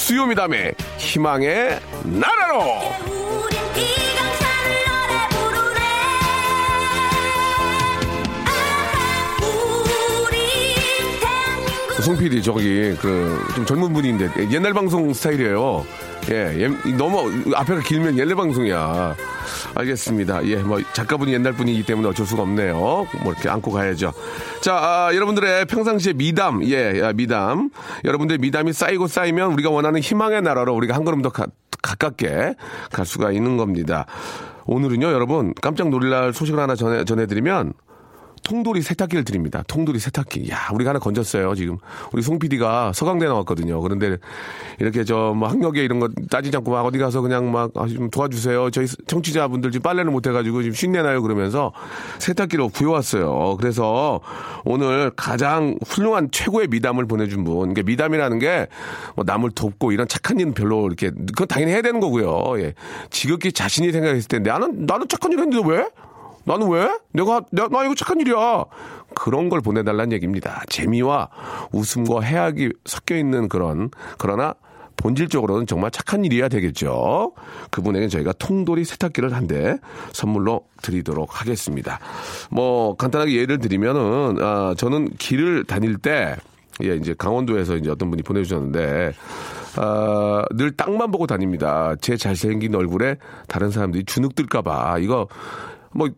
[0.00, 2.80] 수요 미담의 희망의 나라로!
[12.02, 15.84] 송 PD 저기 그 좀 젊은 분인데 옛날 방송 스타일이에요.
[16.30, 19.14] 예, 예, 너무 앞에가 길면 옛날 방송이야.
[19.74, 20.44] 알겠습니다.
[20.46, 22.74] 예, 뭐 작가분이 옛날 분이기 때문에 어쩔 수가 없네요.
[22.76, 24.12] 뭐 이렇게 안고 가야죠.
[24.60, 27.70] 자, 아, 여러분들의 평상시에 미담, 예, 야, 미담.
[28.04, 31.46] 여러분들의 미담이 쌓이고 쌓이면 우리가 원하는 희망의 나라로 우리가 한 걸음 더 가,
[31.82, 32.54] 가깝게
[32.92, 34.06] 갈 수가 있는 겁니다.
[34.66, 37.72] 오늘은요, 여러분 깜짝 놀랄 소식을 하나 전해 전해드리면.
[38.42, 39.62] 통돌이 세탁기를 드립니다.
[39.66, 40.50] 통돌이 세탁기.
[40.50, 41.78] 야, 우리가 하나 건졌어요, 지금.
[42.12, 43.80] 우리 송 PD가 서강대 나왔거든요.
[43.80, 44.16] 그런데
[44.78, 48.10] 이렇게 저 뭐 학력에 이런 거 따지지 않고 막 어디 가서 그냥 막 아, 좀
[48.10, 48.70] 도와주세요.
[48.70, 51.72] 저희 청취자분들 지금 빨래를 못 해가지고 지금 쉰내나요 그러면서
[52.18, 53.56] 세탁기로 구해왔어요.
[53.58, 54.20] 그래서
[54.64, 57.58] 오늘 가장 훌륭한 최고의 미담을 보내준 분.
[57.58, 58.66] 그러니까 미담이라는 게
[59.16, 62.60] 뭐 남을 돕고 이런 착한 일은 별로 이렇게 그건 당연히 해야 되는 거고요.
[62.62, 62.74] 예.
[63.10, 65.86] 지극히 자신이 생각했을 때 나는 나는 착한 일 했는데 왜?
[66.44, 66.88] 나는 왜?
[67.12, 68.64] 내가, 나, 나 이거 착한 일이야.
[69.14, 70.62] 그런 걸 보내달라는 얘기입니다.
[70.68, 71.28] 재미와
[71.72, 74.54] 웃음과 해악이 섞여 있는 그런, 그러나
[74.96, 77.32] 본질적으로는 정말 착한 일이어야 되겠죠.
[77.70, 79.78] 그분에게 저희가 통돌이 세탁기를 한 대
[80.12, 81.98] 선물로 드리도록 하겠습니다.
[82.50, 86.36] 뭐, 간단하게 예를 드리면은, 아, 저는 길을 다닐 때,
[86.82, 89.12] 예, 이제 강원도에서 이제 어떤 분이 보내주셨는데,
[89.76, 91.94] 아, 늘 땅만 보고 다닙니다.
[92.00, 93.16] 제 잘생긴 얼굴에
[93.48, 94.98] 다른 사람들이 주눅들까봐.
[94.98, 95.26] 이거,
[95.92, 96.08] 뭐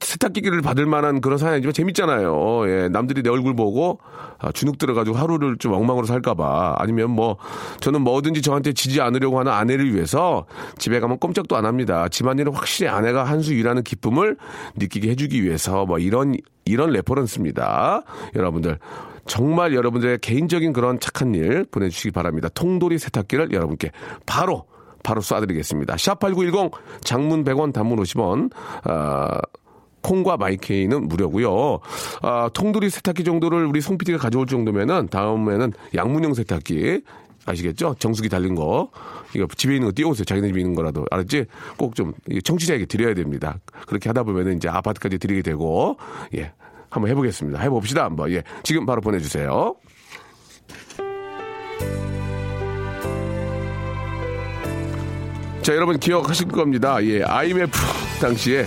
[0.00, 2.68] 세탁기를 받을 만한 그런 사연이지만 재밌잖아요.
[2.68, 4.00] 예, 남들이 내 얼굴 보고
[4.38, 7.36] 아, 주눅 들어가지고 하루를 좀 엉망으로 살까봐 아니면 뭐
[7.80, 10.46] 저는 뭐든지 저한테 지지 않으려고 하는 아내를 위해서
[10.78, 12.08] 집에 가면 꼼짝도 안 합니다.
[12.08, 14.38] 집안일은 확실히 아내가 한 수 일하는 기쁨을
[14.76, 18.02] 느끼게 해주기 위해서 뭐 이런 이런 reference입니다.
[18.34, 18.78] 여러분들
[19.26, 22.48] 정말 여러분들의 개인적인 그런 착한 일 보내주시기 바랍니다.
[22.54, 23.90] 통돌이 세탁기를 여러분께
[24.24, 24.64] 바로
[25.04, 25.94] 바로 쏴드리겠습니다.
[25.94, 26.72] 샵8910
[27.04, 28.50] 장문 100원 단문 50원
[28.82, 29.38] 아,
[30.02, 31.78] 콩과 마이케이는 무료고요.
[32.22, 37.02] 아, 통돌이 세탁기 정도를 우리 송 PD가 가져올 정도면은 다음에는 양문형 세탁기
[37.46, 37.94] 아시겠죠?
[37.98, 38.90] 정수기 달린 거.
[39.36, 40.24] 이거 집에 있는 거 띄워오세요.
[40.24, 41.04] 자기네 집에 있는 거라도.
[41.10, 41.44] 알았지?
[41.76, 42.12] 꼭 좀
[42.42, 43.58] 청취자에게 드려야 됩니다.
[43.86, 45.96] 그렇게 하다 보면은 이제 아파트까지 드리게 되고,
[46.34, 46.52] 예.
[46.88, 47.60] 한번 해보겠습니다.
[47.60, 48.04] 해봅시다.
[48.04, 48.30] 한번.
[48.32, 48.42] 예.
[48.62, 49.74] 지금 바로 보내주세요.
[55.64, 57.02] 자, 여러분 기억하실 겁니다.
[57.04, 57.72] 예, IMF
[58.20, 58.66] 당시에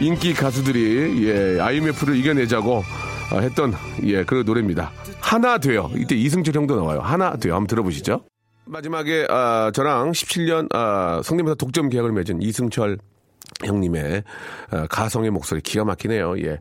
[0.00, 2.82] 인기 가수들이 예, IMF를 이겨내자고
[3.30, 4.92] 아, 했던 예, 그런 노래입니다.
[5.20, 5.90] 하나 돼요.
[5.94, 7.00] 이때 이승철 형도 나와요.
[7.00, 7.52] 하나 돼요.
[7.54, 8.24] 한번 들어보시죠.
[8.64, 12.96] 마지막에 아, 저랑 17년 아, 성대모사 독점 계약을 맺은 이승철
[13.64, 14.22] 형님의
[14.70, 16.38] 아, 가성의 목소리 기가 막히네요.
[16.40, 16.58] 예.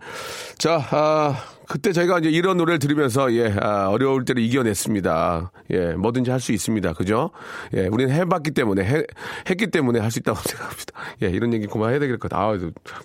[0.57, 1.35] 자, 아,
[1.67, 5.51] 그때 저희가 이제 이런 노래를 들으면서 예, 아, 어려울 때를 이겨냈습니다.
[5.71, 6.93] 예, 뭐든지 할 수 있습니다.
[6.93, 7.31] 그죠?
[7.73, 9.03] 예, 우리는 해봤기 때문에 해,
[9.49, 10.93] 했기 때문에 할 수 있다고 생각합니다.
[11.23, 12.43] 예, 이런 얘기 그만해야 되겠 것 같아.
[12.43, 12.57] 아,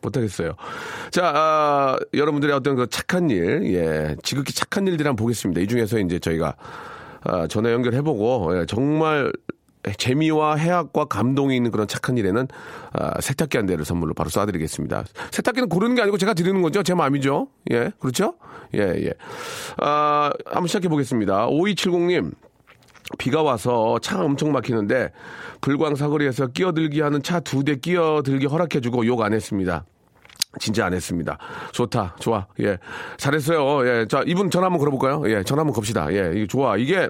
[0.02, 0.54] 못하겠어요.
[1.10, 5.60] 자, 아, 여러분들의 어떤 그 착한 일, 예, 지극히 착한 일들 한번 보겠습니다.
[5.60, 6.56] 이 중에서 이제 저희가
[7.22, 9.32] 아, 전화 연결해보고 예, 정말
[9.98, 12.48] 재미와 해학과 감동이 있는 그런 착한 일에는
[12.92, 15.04] 아, 세탁기 한 대를 선물로 바로 쏴드리겠습니다.
[15.30, 16.82] 세탁기는 고르는 게 아니고 제가 드리는 거죠.
[16.82, 17.48] 제 마음이죠.
[17.70, 18.34] 예, 그렇죠?
[18.74, 19.12] 예, 예.
[19.78, 21.46] 아, 한번 시작해 보겠습니다.
[21.48, 22.32] 5270님.
[23.18, 25.12] 비가 와서 차 엄청 막히는데
[25.60, 29.84] 불광 사거리에서 끼어들기 하는 차 두 대 끼어들기 허락해주고 욕 안 했습니다.
[30.58, 31.38] 진짜 안 했습니다.
[31.72, 32.78] 좋다, 좋아, 예,
[33.18, 33.86] 잘했어요.
[33.86, 35.22] 예, 자 이분 전화 한번 걸어볼까요?
[35.30, 36.12] 예, 전화 한번 겁시다.
[36.12, 36.76] 예, 이게 좋아.
[36.76, 37.08] 이게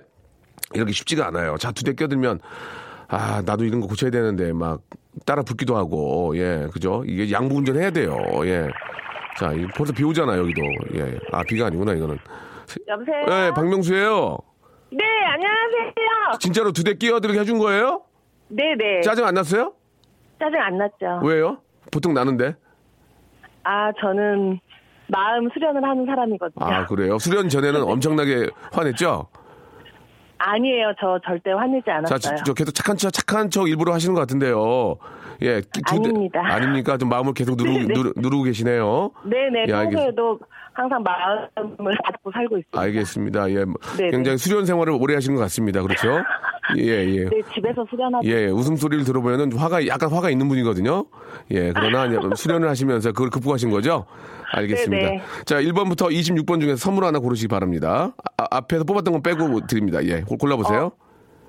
[0.74, 1.56] 이렇게 쉽지가 않아요.
[1.58, 2.40] 차두대 끼어들면
[3.08, 4.80] 아 나도 이런 거 고쳐야 되는데 막
[5.24, 7.04] 따라 붙기도 하고 예, 그죠?
[7.06, 8.16] 이게 양보 운전 해야 돼요.
[8.44, 8.68] 예,
[9.38, 10.62] 자 벌써 비 오잖아 여기도.
[10.94, 12.18] 예, 아 비가 아니구나 이거는.
[12.88, 13.24] 여보세요?
[13.46, 14.36] 예, 박명수예요.
[14.90, 16.38] 네, 안녕하세요.
[16.40, 18.02] 진짜로 두 대 끼어들게 해준 거예요?
[18.48, 19.00] 네 네.
[19.02, 19.72] 짜증 안 났어요?
[20.38, 21.20] 짜증 안 났죠.
[21.24, 21.58] 왜요?
[21.92, 22.54] 보통 나는데.
[23.64, 24.60] 아, 저는
[25.08, 26.64] 마음 수련을 하는 사람이거든요.
[26.66, 27.18] 아 그래요?
[27.18, 29.28] 수련 전에는 엄청나게 화냈죠?
[30.38, 30.92] 아니에요.
[31.00, 32.18] 저 절대 화내지 자, 않았어요.
[32.18, 34.96] 저, 저 계속 착한 척, 착한 척 일부러 하시는 것 같은데요.
[35.42, 36.40] 예, 두 대- 아닙니다.
[36.44, 36.96] 아닙니까?
[36.96, 37.94] 좀 마음을 계속 누르, 네.
[37.94, 39.10] 누르, 누르 고 계시네요.
[39.24, 39.64] 네네.
[39.68, 40.38] 예, 알겠- 평소에도
[40.76, 42.80] 항상 마음을 갖고 살고 있습니다.
[42.80, 43.50] 알겠습니다.
[43.50, 43.64] 예,
[43.96, 44.10] 네네.
[44.10, 45.82] 굉장히 수련 생활을 오래 하시는 것 같습니다.
[45.82, 46.18] 그렇죠?
[46.76, 47.24] 예, 예.
[47.28, 48.26] 네, 집에서 수련하고.
[48.26, 48.46] 예, 예.
[48.48, 51.06] 웃음소리를 들어보면은 화가, 약간 화가 있는 분이거든요.
[51.52, 54.04] 예, 그러나 수련을 하시면서 그걸 극복하신 거죠?
[54.52, 55.06] 알겠습니다.
[55.06, 55.22] 네네.
[55.46, 58.14] 자, 1번부터 26번 중에서 선물 하나 고르시기 바랍니다.
[58.36, 60.04] 아, 앞에서 뽑았던 건 빼고 드립니다.
[60.04, 60.90] 예, 골- 골라보세요.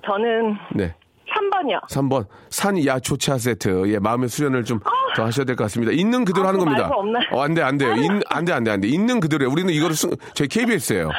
[0.06, 0.96] 저는 네.
[1.38, 1.88] 3번이요.
[1.90, 2.26] 3번.
[2.50, 3.84] 산 야초차 세트.
[3.94, 4.80] 예 마음의 수련을 좀
[5.16, 5.92] 더 하셔야 될 것 같습니다.
[5.94, 6.82] 있는 그대로 아, 하는 겁니다.
[6.84, 7.24] 말고 없나요?
[7.32, 7.92] 어, 안 돼 안 돼요.
[8.30, 8.88] 안돼 안 돼 안 돼.
[8.88, 11.10] 있는 그대로 우리는 이거를 쓰, 저희 KBS예요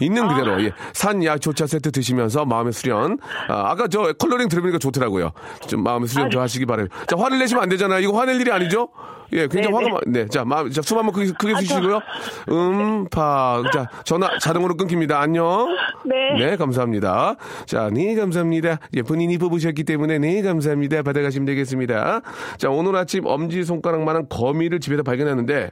[0.00, 0.28] 있는 아.
[0.28, 5.32] 그대로 예 산야초차 세트 드시면서 마음의 수련 아, 아까 저 컬러링 들으니까 좋더라고요
[5.66, 8.88] 좀 마음의 수련 좀 하시기 바래요 자 화를 내시면 안 되잖아요 이거 화낼 일이 아니죠
[9.32, 9.90] 예 굉장히 네네.
[9.90, 12.00] 화가 네자 마음 자 숨 한번 크게, 크게 쉬시고요
[12.48, 15.66] 음파 자 전화 자동으로 끊깁니다 안녕
[16.04, 16.16] 네.
[16.38, 17.34] 네, 감사합니다.
[17.66, 18.78] 자, 네, 감사합니다.
[18.94, 21.02] 예, 본인이 뽑으셨기 때문에 네, 감사합니다.
[21.02, 22.20] 받아가시면 되겠습니다.
[22.56, 25.70] 자, 오늘 아침 엄지 손가락만한 거미를 집에서 발견했는데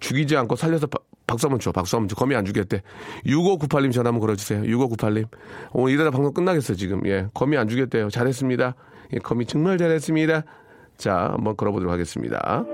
[0.00, 1.72] 죽이지 않고 살려서 바- 박수 한번 줘.
[1.72, 2.14] 박수 한번 줘.
[2.14, 2.82] 거미 안 죽였대.
[3.26, 4.62] 6598님 전화 한번 걸어주세요.
[4.62, 5.26] 6598님.
[5.72, 7.04] 오늘 이러다 방송 끝나겠어요, 지금.
[7.06, 8.10] 예, 거미 안 죽였대요.
[8.10, 8.74] 잘했습니다.
[9.14, 10.42] 예, 거미 정말 잘했습니다.
[10.96, 12.64] 자, 한번 걸어보도록 하겠습니다.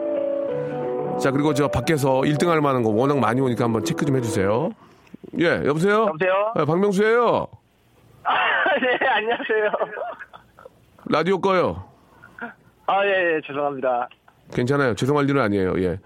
[1.20, 4.70] 자, 그리고 저 밖에서 1등 할 만한 거 워낙 많이 오니까 한번 체크 좀 해주세요.
[5.38, 6.06] 예, 여보세요?
[6.08, 6.52] 여보세요?
[6.54, 7.46] 아, 박명수예요
[8.80, 9.72] 네, 안녕하세요.
[11.06, 11.84] 라디오 꺼요.
[12.86, 14.08] 아, 예, 예, 죄송합니다.
[14.52, 14.94] 괜찮아요.
[14.94, 15.74] 죄송할 일은 아니에요.
[15.82, 15.98] 예.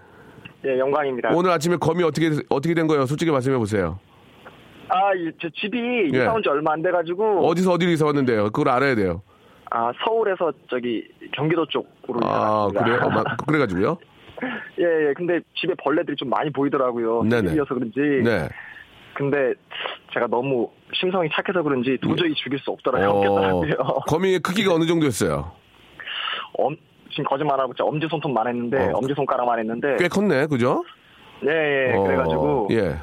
[0.65, 1.29] 예, 영광입니다.
[1.33, 3.05] 오늘 아침에 검이 어떻게 어떻게 된 거예요?
[3.05, 3.99] 솔직히 말씀해 보세요.
[4.89, 5.77] 아, 이, 저 집이
[6.13, 6.21] 예.
[6.21, 7.45] 이사 온 지 얼마 안 돼가지고.
[7.47, 8.45] 어디서 어디로 이사 왔는데요?
[8.45, 9.21] 그걸 알아야 돼요.
[9.69, 12.83] 아, 서울에서 저기 경기도 쪽으로 이사 아, 왔습니다.
[12.85, 12.99] 그래요?
[13.03, 13.97] 어, 마- 그래가지고요.
[14.79, 17.23] 예, 예, 근데 집에 벌레들이 좀 많이 보이더라고요.
[17.23, 17.49] 네네.
[17.49, 17.99] 집이어서 그런지.
[18.23, 18.47] 네.
[19.15, 19.53] 근데
[20.13, 23.65] 제가 너무 심성이 착해서 그런지 도저히 죽일 수 없더라고요.
[23.79, 23.99] 어.
[24.07, 25.51] 거미의 크기가 어느 정도였어요?
[26.53, 26.77] 엄,
[27.17, 28.97] 지금 거짓말 하고 진짜 엄지손톱만 했는데, 어.
[28.97, 29.97] 엄지손가락만 했는데.
[29.97, 30.83] 꽤 컸네, 그죠?
[31.45, 32.67] 예, 예, 어, 그래가지고.
[32.71, 32.95] 예.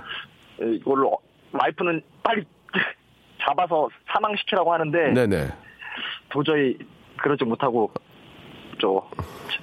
[0.63, 1.19] 예, 이걸로
[1.53, 2.45] 와이프는 빨리
[3.45, 5.49] 잡아서 사망시키라고 하는데 네네.
[6.31, 6.79] 도저히
[7.21, 7.91] 그러지 못하고
[8.85, 9.01] 저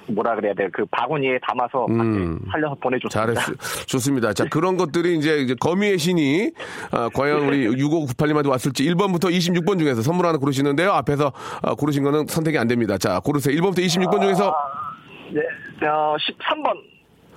[0.08, 2.40] 뭐라 그래야 돼 그 바구니에 담아서 음.
[2.50, 3.42] 살려서 보내줬습니다.
[3.42, 3.84] 잘했어.
[3.86, 4.32] 좋습니다.
[4.32, 6.50] 자, 그런 것들이 이제, 이제 거미의 신이,
[6.90, 10.90] 아, 과연 우리 6598님한테 왔을지 1번부터 26번 중에서 선물 하나 고르시는데요.
[10.92, 11.32] 앞에서
[11.62, 12.96] 아, 고르신 거는 선택이 안 됩니다.
[12.98, 13.54] 자, 고르세요.
[13.60, 14.54] 1번부터 26번 중에서
[15.32, 16.92] 네, 어, 13번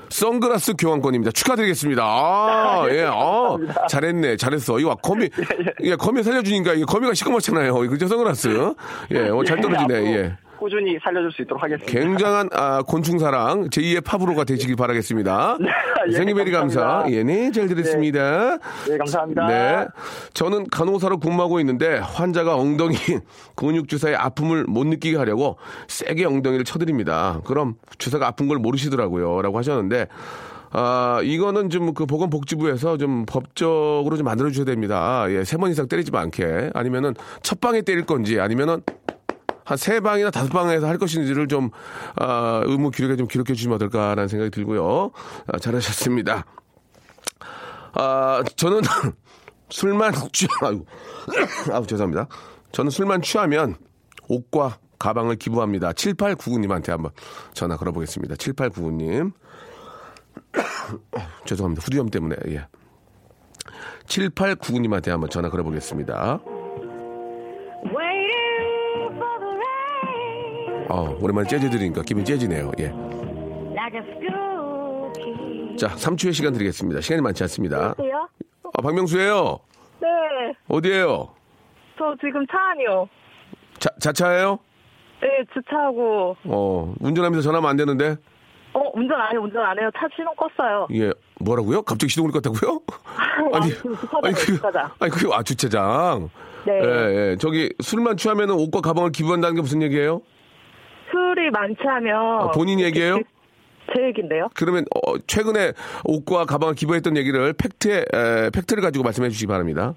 [0.09, 1.31] 선글라스 교환권입니다.
[1.31, 2.03] 축하드리겠습니다.
[2.03, 3.57] 아, 예, 아,
[3.89, 4.79] 잘했네, 잘했어.
[4.79, 5.29] 이거 거미,
[5.83, 7.73] 예, 거미 살려주니까 이게 거미가 시커멓잖아요.
[7.89, 8.73] 그죠, 선글라스.
[9.11, 10.37] 예, 어, 잘 떨어지네, 앞으로 예.
[10.57, 11.91] 꾸준히 살려줄 수 있도록 하겠습니다.
[11.91, 15.57] 굉장한 아, 곤충사랑 제2의 팝으로가 되시길 바라겠습니다.
[16.09, 17.05] 예, 생일베리 감사.
[17.09, 18.57] 예, 네, 잘 들었습니다.
[18.87, 19.47] 네, 감사합니다.
[19.47, 19.87] 네.
[20.33, 22.95] 저는 간호사로 근무하고 있는데 환자가 엉덩이
[23.55, 27.41] 근육 주사의 아픔을 못 느끼게 하려고 세게 엉덩이를 쳐드립니다.
[27.45, 29.41] 그럼 주사가 아픈 걸 모르시더라고요.
[29.41, 30.07] 라고 하셨는데
[30.77, 35.25] 아, 이거는 좀 그 보건복지부에서 좀 법적으로 좀 만들어 주셔야 됩니다.
[35.29, 36.71] 예, 세 번 이상 때리지 않게.
[36.73, 38.81] 아니면은 첫 방에 때릴 건지 아니면은
[39.65, 41.71] 한 세 방이나 다섯 방에서 할 것인지를 좀
[42.15, 45.11] 아, 의무 기록에 좀 기록해 주시면 어떨까라는 생각이 들고요.
[45.47, 46.45] 아, 잘하셨습니다.
[47.93, 48.81] 아, 저는
[49.69, 50.85] 술만 취, 아이고,
[51.73, 52.27] 아우, 죄송합니다.
[52.71, 53.75] 저는 술만 취하면
[54.27, 55.91] 옷과 가방을 기부합니다.
[55.93, 57.11] 7899님한테 한번
[57.53, 58.35] 전화 걸어보겠습니다.
[58.35, 59.33] 7899님.
[61.45, 61.83] 죄송합니다.
[61.83, 62.67] 후두염 때문에, 예.
[64.05, 66.39] 7899님한테 한번 전화 걸어보겠습니다.
[70.95, 72.71] 어, 오랜만에 재즈 들으니까 기분이 재즈네요.
[72.79, 72.87] 예.
[75.77, 77.01] 자, 3초의 시간 드리겠습니다.
[77.01, 77.89] 시간이 많지 않습니다.
[77.89, 78.29] 여보세요?
[78.63, 79.59] 아, 박명수예요
[79.99, 80.07] 네,
[80.69, 81.33] 어디에요?
[81.97, 83.09] 저 지금 차 안이요.
[83.79, 84.57] 자, 자차예요?
[85.21, 86.37] 네, 주차하고.
[86.45, 88.15] 어, 운전하면서 전화하면 안 되는데?
[88.73, 89.89] 어, 운전 안 해요, 운전 안 해요.
[89.97, 90.87] 차 시동 껐어요.
[90.95, 91.11] 예.
[91.41, 91.81] 뭐라고요?
[91.81, 92.81] 갑자기 시동을 껐다고요?
[93.53, 93.71] 아니,
[94.23, 94.59] 아니, 그.
[94.99, 96.29] 아니, 그, 아, 주차장.
[96.65, 96.73] 네.
[96.73, 97.37] 예, 예.
[97.37, 100.21] 저기, 술만 취하면 옷과 가방을 기부한다는 게 무슨 얘기예요?
[101.11, 102.15] 술이 많지 하면.
[102.41, 103.19] 아, 본인 얘기예요?
[103.93, 104.49] 제 얘기인데요.
[104.55, 105.73] 그러면, 어, 최근에
[106.05, 109.93] 옷과 가방을 기부했던 얘기를 팩트에, 에, 팩트를 가지고 말씀해 주시기 바랍니다.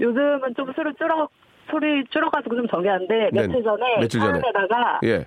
[0.00, 1.28] 요즘은 좀 술을 줄어,
[1.70, 3.98] 술이 줄어가지고 좀 정리하는데, 네, 며칠 전에.
[4.00, 4.40] 며칠 전에.
[4.40, 5.26] 사람에다가 예.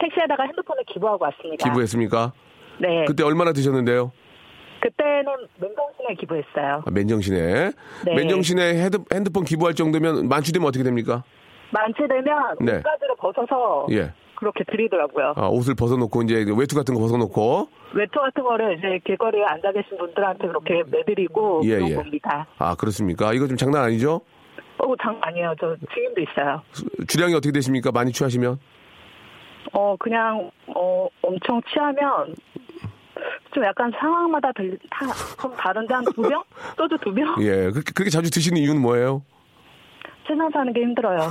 [0.00, 1.68] 택시에다가 핸드폰을 기부하고 왔습니다.
[1.68, 2.32] 기부했습니까?
[2.80, 3.04] 네.
[3.06, 4.10] 그때 얼마나 드셨는데요?
[4.80, 5.24] 그때는
[5.60, 6.82] 맨정신에 기부했어요.
[6.84, 7.70] 아, 맨정신에.
[8.04, 8.14] 네.
[8.14, 11.22] 맨정신에 헤드, 핸드폰 기부할 정도면 만취되면 어떻게 됩니까?
[11.70, 12.78] 만취되면 네.
[12.78, 14.12] 옷가지를 벗어서 예.
[14.36, 15.34] 그렇게 드리더라고요.
[15.36, 17.68] 아, 옷을 벗어놓고 이제 외투 같은 거 벗어놓고.
[17.94, 21.94] 외투 같은 거를 이제 길거리에 앉아 계신 분들한테 그렇게 매드리고 예, 그런 예.
[21.94, 22.46] 겁니다.
[22.58, 23.32] 아, 그렇습니까?
[23.32, 24.20] 이거 좀 장난 아니죠?
[24.78, 25.54] 어, 장 아니에요.
[25.60, 26.60] 저 지금도 있어요.
[27.06, 27.92] 주량이 어떻게 되십니까?
[27.92, 28.58] 많이 취하시면?
[29.72, 32.34] 어, 그냥 어 엄청 취하면
[33.52, 35.06] 좀 약간 상황마다 들, 다,
[35.40, 36.42] 좀 다른데 한 두 병?
[36.76, 37.34] 소주 두 병?
[37.40, 37.70] 예.
[37.70, 39.22] 그렇게, 그렇게 자주 드시는 이유는 뭐예요?
[40.26, 41.30] 세상 사는 게 힘들어요.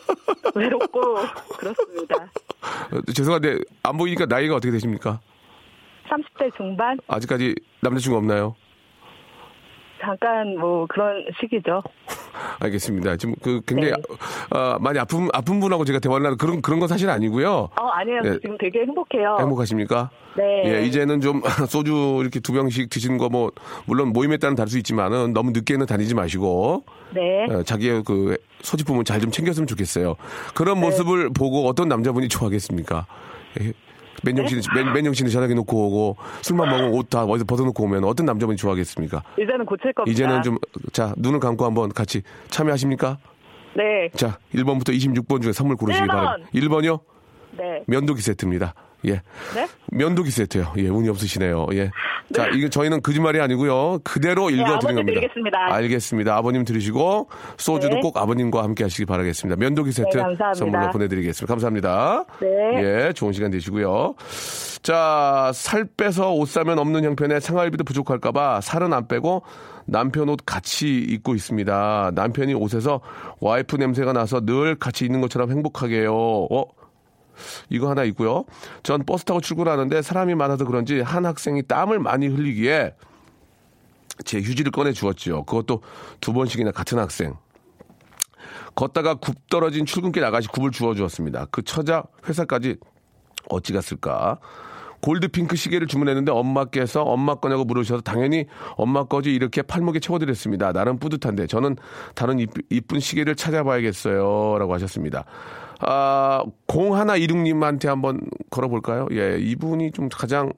[0.54, 1.16] 외롭고
[1.58, 2.16] 그렇습니다.
[2.16, 5.20] 어, 죄송한데, 안 보이니까 나이가 어떻게 되십니까?
[6.08, 6.98] 30대 중반?
[7.08, 8.54] 아직까지 남자친구 없나요?
[10.00, 11.82] 잠깐 뭐 그런 시기죠.
[12.60, 13.16] 알겠습니다.
[13.16, 13.96] 지금 그 굉장히 네.
[14.50, 17.70] 아, 많이 아픈 아픈 분하고 제가 대화를 하는 그런 그런 건 사실 아니고요.
[17.78, 18.22] 어, 아니에요.
[18.22, 18.38] 네.
[18.40, 19.36] 지금 되게 행복해요.
[19.40, 20.10] 행복하십니까?
[20.36, 20.62] 네.
[20.66, 23.50] 예, 이제는 좀 소주 이렇게 두 병씩 드시는 거 뭐
[23.86, 27.46] 물론 모임에 따라 다를 수 있지만은 너무 늦게는 다니지 마시고 네.
[27.50, 30.14] 어, 자기의 그 소지품을 잘좀 챙겼으면 좋겠어요.
[30.54, 30.86] 그런 네.
[30.86, 33.06] 모습을 보고 어떤 남자분이 좋아하겠습니까?
[33.60, 33.72] 예,
[34.24, 34.82] 맨정신에 네?
[34.84, 39.22] 맨, 맨정신에 전화기 놓고 오고 술만 먹으면 옷 다 어디서 벗어놓고 오면 어떤 남자분이 좋아하겠습니까?
[39.38, 40.10] 이제는 고칠 겁니다.
[40.12, 40.58] 이제는 좀
[40.92, 43.18] 자 눈을 감고 한번 같이 참여하십니까?
[43.76, 44.08] 네.
[44.14, 46.08] 자 1번부터 26번 중에 선물 고르시기 1번.
[46.08, 46.50] 바랍니다.
[46.54, 47.00] 1번이요?
[47.58, 47.82] 네.
[47.86, 48.74] 면도기 세트입니다.
[49.06, 49.22] 예.
[49.54, 49.68] 네?
[49.92, 50.74] 면도기 세트요.
[50.78, 51.66] 예, 운이 없으시네요.
[51.72, 51.90] 예.
[52.34, 54.00] 자, 이게 저희는 거짓말이 아니고요.
[54.02, 54.74] 그대로 읽어드리는 네.
[54.74, 55.20] 아버님 겁니다.
[55.20, 55.74] 드리겠습니다.
[55.74, 56.36] 알겠습니다.
[56.36, 58.00] 아버님 들으시고 소주도 네.
[58.00, 59.58] 꼭 아버님과 함께 하시기 바라겠습니다.
[59.58, 60.54] 면도기 세트 네, 감사합니다.
[60.54, 61.52] 선물로 보내 드리겠습니다.
[61.52, 62.24] 감사합니다.
[62.40, 62.48] 네.
[63.08, 64.14] 예, 좋은 시간 되시고요.
[64.82, 69.42] 자, 살 빼서 옷 사면 없는 형편에 생활비도 부족할까 봐 살은 안 빼고
[69.86, 72.12] 남편 옷 같이 입고 있습니다.
[72.14, 73.00] 남편이 옷에서
[73.40, 76.12] 와이프 냄새가 나서 늘 같이 있는 것처럼 행복하게요.
[76.12, 76.64] 어?
[77.68, 78.44] 이거 하나 있고요.
[78.82, 82.94] 전 버스 타고 출근하는데 사람이 많아서 그런지 한 학생이 땀을 많이 흘리기에
[84.24, 85.44] 제 휴지를 꺼내 주었죠.
[85.44, 85.82] 그것도
[86.20, 87.36] 두 번씩이나 같은 학생.
[88.74, 91.46] 걷다가 굽 떨어진 출근길 아가씨 굽을 주워 주었습니다.
[91.50, 92.76] 그 처자 회사까지
[93.48, 94.38] 어찌 갔을까?
[95.02, 100.72] 골드핑크 시계를 주문했는데 엄마께서 엄마 거냐고 물으셔서 당연히 엄마 거지 이렇게 팔목에 채워드렸습니다.
[100.72, 101.76] 나름 뿌듯한데 저는
[102.14, 102.38] 다른
[102.70, 104.58] 이쁜 시계를 찾아봐야겠어요.
[104.58, 105.24] 라고 하셨습니다.
[105.80, 109.06] 아, 0126님한테 한번 걸어볼까요?
[109.12, 110.52] 예, 이분이 좀 가장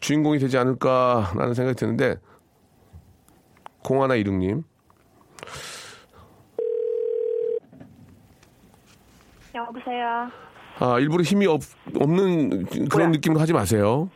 [0.00, 2.16] 주인공이 되지 않을까라는 생각이 드는데
[3.82, 4.64] 0126님.
[9.54, 10.30] 여보세요.
[10.80, 11.60] 아, 일부러 힘이 없,
[11.98, 14.08] 없는 그런 느낌으로 하지 마세요.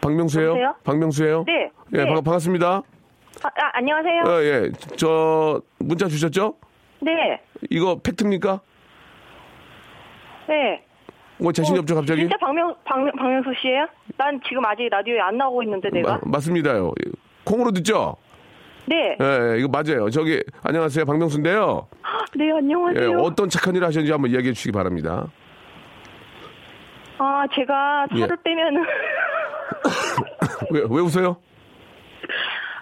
[0.00, 0.48] 박명수예요?
[0.50, 0.74] 여보세요?
[0.84, 1.44] 박명수예요?
[1.46, 1.70] 네.
[1.94, 2.04] 예, 네.
[2.06, 2.68] 반- 반갑습니다.
[3.42, 4.22] 아, 아, 안녕하세요.
[4.22, 4.70] 어, 예.
[4.96, 6.54] 저 문자 주셨죠?
[7.00, 7.40] 네.
[7.70, 8.60] 이거 팩트입니까?
[10.48, 10.84] 네.
[11.38, 12.20] 뭐 자신이 없죠, 갑자기?
[12.22, 13.86] 진짜 박명, 박명, 박명수 씨예요?
[14.16, 16.12] 난 지금 아직 라디오에 안 나오고 있는데 내가.
[16.12, 16.92] 마- 맞습니다요.
[17.44, 18.16] 콩으로 듣죠?
[18.86, 19.16] 네.
[19.20, 19.24] 예,
[19.54, 20.08] 예, 이거 맞아요.
[20.10, 21.04] 저기 안녕하세요.
[21.06, 21.88] 박명수인데요.
[22.36, 23.18] 네, 예, 안녕하세요.
[23.18, 25.26] 어떤 착한 일을 하셨는지 한번 이야기해 주시기 바랍니다.
[27.18, 28.20] 아, 제가 예.
[28.20, 28.82] 살을 빼면은
[30.70, 31.36] 왜, 왜 웃어요?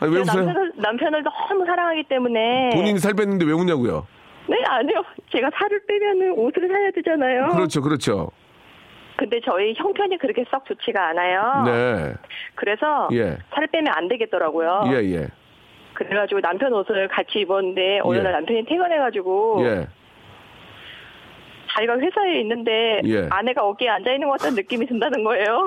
[0.01, 0.45] 아니, 왜제 웃어요?
[0.45, 2.71] 남편을, 남편을 너무 사랑하기 때문에.
[2.75, 4.07] 본인이 살 뺐는데 왜 웃냐고요?
[4.49, 5.03] 네, 아니요.
[5.31, 7.49] 제가 살을 빼면은 옷을 사야 되잖아요.
[7.51, 8.31] 그렇죠, 그렇죠.
[9.16, 11.62] 근데 저희 형편이 그렇게 썩 좋지가 않아요.
[11.64, 12.14] 네.
[12.57, 13.38] 그래서 예.
[13.51, 14.85] 살을 빼면 안 되겠더라고요.
[14.88, 15.29] 예, 예.
[15.95, 18.23] 그래가지고 남편 옷을 같이 입었는데 어느 예.
[18.23, 19.87] 날 남편이 퇴근해가지고 예.
[21.75, 23.29] 자기가 회사에 있는데 예.
[23.31, 25.67] 아내가 어깨에 앉아 있는 것 같다는 느낌이 든다는 거예요.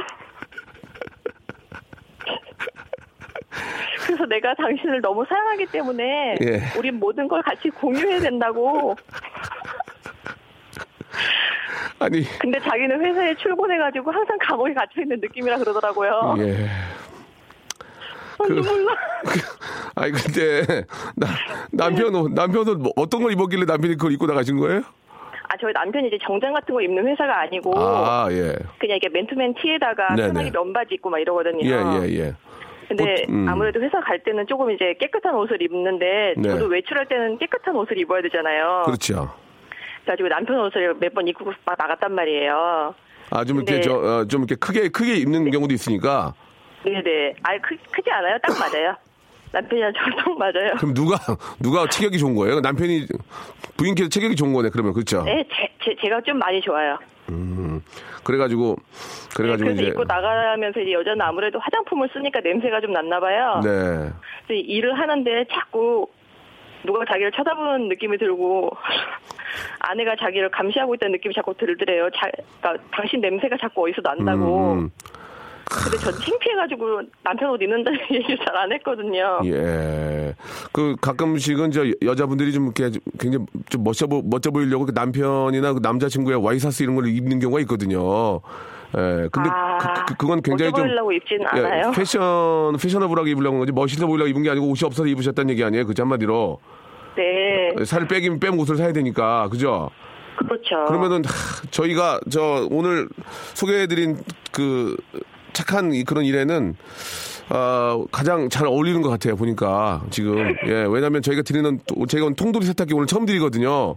[4.06, 6.62] 그래서 내가 당신을 너무 사랑하기 때문에 예.
[6.78, 8.96] 우리 모든 걸 같이 공유해야 된다고.
[11.98, 16.36] 아니, 근데 자기는 회사에 출근해가지고 항상 감옥에 갇혀 있는 느낌이라 그러더라고요.
[16.40, 16.68] 예.
[18.38, 18.94] 어, 그- 눈물 나.
[19.96, 20.84] 아니 근데
[21.16, 21.28] 나,
[21.72, 24.82] 남편 옷 남편 옷뭐 어떤 걸 입었길래 남편이 그걸 입고 나가신 거예요?
[25.56, 28.56] 아, 저희 남편이 이제 정장 같은 거 입는 회사가 아니고 아 예.
[28.78, 30.28] 그냥 이렇게 맨투맨 티에다가 네네.
[30.34, 31.66] 편하게 면바지 입고 막 이러거든요.
[31.66, 31.72] 예,
[32.10, 32.34] 예, 예.
[32.88, 33.48] 근데 옷, 음.
[33.50, 36.50] 아무래도 회사 갈 때는 조금 이제 깨끗한 옷을 입는데 네.
[36.50, 38.84] 저도 외출할 때는 깨끗한 옷을 입어야 되잖아요.
[38.86, 39.34] 그렇죠.
[40.04, 42.94] 그래가지고 남편 옷을 몇 번 입고 막 나갔단 말이에요.
[43.32, 43.82] 아, 좀 이렇게 네.
[43.82, 46.34] 저, 어, 좀 이렇게 크게, 크게 입는 경우도 있으니까.
[46.84, 47.34] 네네.
[47.42, 48.38] 아 크, 크지 않아요?
[48.44, 48.96] 딱 맞아요.
[49.52, 50.74] 남편이랑 딱 맞아요.
[50.78, 51.18] 그럼 누가,
[51.62, 52.60] 누가 체격이 좋은 거예요?
[52.60, 53.08] 남편이,
[53.78, 54.94] 부인께서 체격이 좋은 거네, 그러면.
[54.94, 55.24] 그렇죠?
[55.24, 56.98] 네, 제, 제, 제가 좀 많이 좋아요.
[57.30, 57.82] 음.
[58.24, 58.76] 그래가지고,
[59.36, 59.90] 그래가지고 그래서 이제.
[59.92, 63.62] 입고 나가면서 이제 여자는 아무래도 화장품을 쓰니까 냄새가 좀 났나 봐요.
[63.64, 63.70] 네.
[64.48, 66.08] 그래서 일을 하는데 자꾸
[66.86, 68.70] 누가 자기를 쳐다보는 느낌이 들고
[69.80, 72.10] 아내가 자기를 감시하고 있다는 느낌이 자꾸 들더래요.
[72.12, 72.30] 자,
[72.62, 74.74] 그러니까 당신 냄새가 자꾸 어디서 난다고.
[74.74, 74.90] 음,
[75.70, 79.40] 근데 전 창피해가지고 남편 옷 입는다는 얘기를 잘 안 했거든요.
[79.46, 80.34] 예.
[80.72, 85.74] 그 가끔씩은 저 여자분들이 좀 이렇게 좀 굉장히 좀 멋져, 보, 멋져 보이려고 그 남편이나
[85.74, 88.40] 그 남자친구의 와이셔츠 이런 걸 입는 경우가 있거든요.
[88.98, 89.28] 예.
[89.32, 90.88] 근데 아, 그, 건 굉장히 좀.
[91.58, 91.92] 예, 않아요.
[91.92, 95.86] 패션, 패셔너블하게 입으려고 한 거지 멋있어 보이려고 입은 게 아니고 옷이 없어서 입으셨다는 얘기 아니에요?
[95.86, 96.04] 그죠?
[96.04, 96.60] 한마디로.
[97.18, 99.50] 네, 살을 빼긴 빼면 옷을 사야 되니까.
[99.50, 99.90] 그죠?
[100.38, 100.86] 그렇죠.
[100.88, 101.32] 그러면은 하,
[101.72, 103.08] 저희가 저 오늘
[103.54, 104.18] 소개해드린
[104.52, 104.96] 그
[105.56, 106.76] 착한 이 그런 일에는
[107.50, 112.66] 어, 가장 잘 어울리는 것 같아요 보니까 지금 예 왜냐하면 저희가 드리는 또- 제가 통돌이
[112.66, 113.96] 세탁기 오늘 처음 드리거든요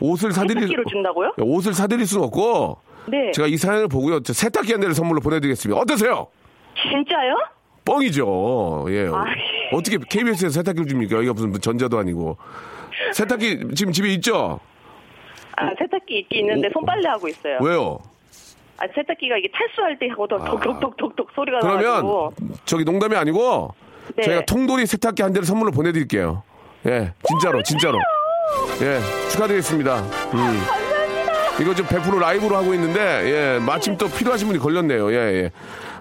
[0.00, 1.32] 옷을 사드릴 세탁기로 준다고요?
[1.38, 2.78] 옷을 사드릴 수는 없고
[3.08, 3.30] 네.
[3.32, 6.26] 제가 이 사연을 보고요 저 세탁기 한 대를 선물로 보내드리겠습니다 어떠세요?
[6.82, 7.34] 진짜요?
[7.84, 9.24] 뻥이죠 예 아,
[9.72, 12.36] 어떻게 KBS에서 세탁기를 줍니까 여기가 무슨 전자도 아니고
[13.12, 14.60] 세탁기 지금 집에 있죠?
[15.56, 17.58] 아, 세탁기 있긴 있는데 손빨래 하고 있어요.
[17.60, 17.98] 왜요?
[18.80, 21.60] 아, 세탁기가 이게 탈수할 때 하고 톡톡톡톡톡 소리가 아.
[21.60, 22.32] 그러면 나가지고.
[22.64, 23.74] 저기 농담이 아니고
[24.16, 24.22] 네.
[24.22, 26.42] 저희가 통돌이 세탁기 한 대를 선물로 보내드릴게요.
[26.86, 27.98] 예, 진짜로, 진짜로.
[28.80, 28.98] 예,
[29.30, 29.98] 축하드리겠습니다.
[29.98, 30.60] 음.
[31.60, 35.12] 이거 좀100% 라이브로 하고 있는데, 예, 마침 또 필요하신 분이 걸렸네요.
[35.12, 35.50] 예, 예.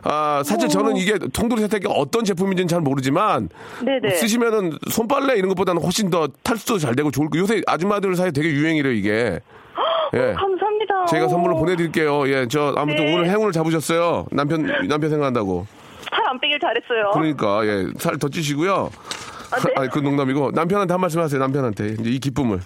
[0.03, 3.49] 아, 사실 저는 이게 통돌이 세탁기가 어떤 제품인지는 잘 모르지만,
[3.83, 4.15] 네네.
[4.15, 7.37] 쓰시면은 손빨래 이런 것보다는 훨씬 더 탈수도 잘 되고 좋을 거.
[7.37, 9.39] 요새 아줌마들 사이에 되게 유행이래요, 이게.
[10.13, 10.33] 예.
[11.09, 12.27] 제가 선물로 보내드릴게요.
[12.29, 13.13] 예, 저 아무튼 네.
[13.15, 14.27] 오늘 행운을 잡으셨어요.
[14.31, 15.65] 남편, 남편 생각한다고.
[16.09, 17.11] 살 안 빼길 잘했어요.
[17.13, 18.89] 그러니까 예, 살 더 찌시고요.
[19.51, 19.73] 아, 네?
[19.77, 21.39] 아니 그 농담이고 남편한테 한 말씀 하세요.
[21.39, 22.59] 남편한테 이제 이 기쁨을.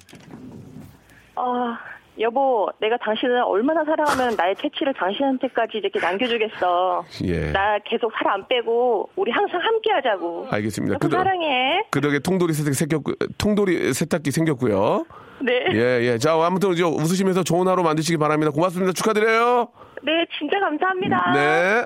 [1.36, 1.78] 아,
[2.20, 7.04] 여보, 내가 당신을 얼마나 사랑하면 나의 채취를 당신한테까지 이렇게 남겨주겠어.
[7.26, 7.52] 예.
[7.52, 10.48] 나 계속 살 안 빼고 우리 항상 함께 하자고.
[10.50, 10.96] 알겠습니다.
[10.96, 11.84] 여보 사랑해.
[11.92, 15.06] 그 덕에 통돌이 세탁기 생겼고 통돌이 세탁기 생겼고요.
[15.42, 15.66] 네.
[15.74, 16.18] 예, 예.
[16.18, 18.52] 자, 아무튼 이제 웃으시면서 좋은 하루 만드시기 바랍니다.
[18.52, 18.94] 고맙습니다.
[18.94, 19.68] 축하드려요.
[20.04, 21.32] 네, 진짜 감사합니다.
[21.34, 21.86] 네.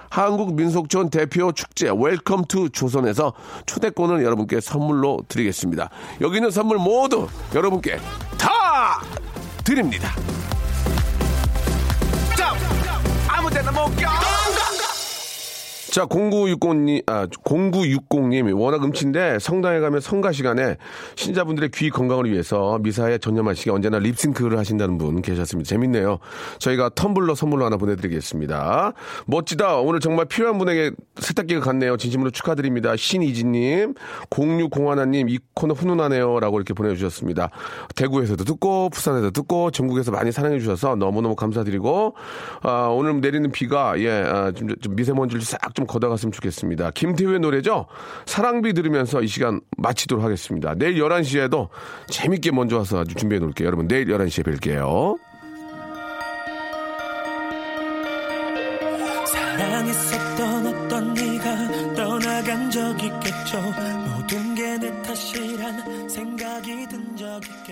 [0.11, 3.33] 한국 민속촌 대표 축제 Welcome to 조선에서
[3.65, 5.89] 초대권을 여러분께 선물로 드리겠습니다.
[6.19, 7.97] 여기 있는 선물 모두 여러분께
[8.37, 9.01] 다
[9.63, 10.11] 드립니다.
[13.29, 14.40] 아무 데나 못 가.
[15.91, 20.77] 자, 0960님, 아, 0960님, 워낙 음치인데 성당에 가면 성가 시간에
[21.15, 25.67] 신자분들의 귀 건강을 위해서 미사에 전념하시게 언제나 립싱크를 하신다는 분 계셨습니다.
[25.67, 26.19] 재밌네요.
[26.59, 28.93] 저희가 텀블러 선물로 하나 보내드리겠습니다.
[29.25, 29.79] 멋지다.
[29.79, 31.97] 오늘 정말 필요한 분에게 세탁기가 갔네요.
[31.97, 32.95] 진심으로 축하드립니다.
[32.95, 33.95] 신이지님,
[34.29, 36.39] 0601님, 이 코너 훈훈하네요.
[36.39, 37.49] 라고 이렇게 보내주셨습니다.
[37.97, 42.15] 대구에서도 듣고, 부산에서 듣고, 전국에서 많이 사랑해주셔서 너무너무 감사드리고,
[42.61, 46.91] 아, 오늘 내리는 비가, 예, 아, 좀, 좀 미세먼지를 싹좀 걷어갔으면 좋겠습니다.
[46.91, 47.87] 김태우의 노래죠?
[48.25, 50.75] 사랑비 들으면서 이 시간 마치도록 하겠습니다.
[50.75, 51.69] 내일 11시에도
[52.07, 53.65] 재밌게 먼저 와서 아주 준비해 놓을게요.
[53.67, 55.17] 여러분, 내일 11시에 뵐게요.
[59.25, 63.61] 사랑했었던 어떤 네가 떠나간 적 있겠죠
[64.15, 67.70] 모든 게 내 탓이란 생각이 든 적 있겠죠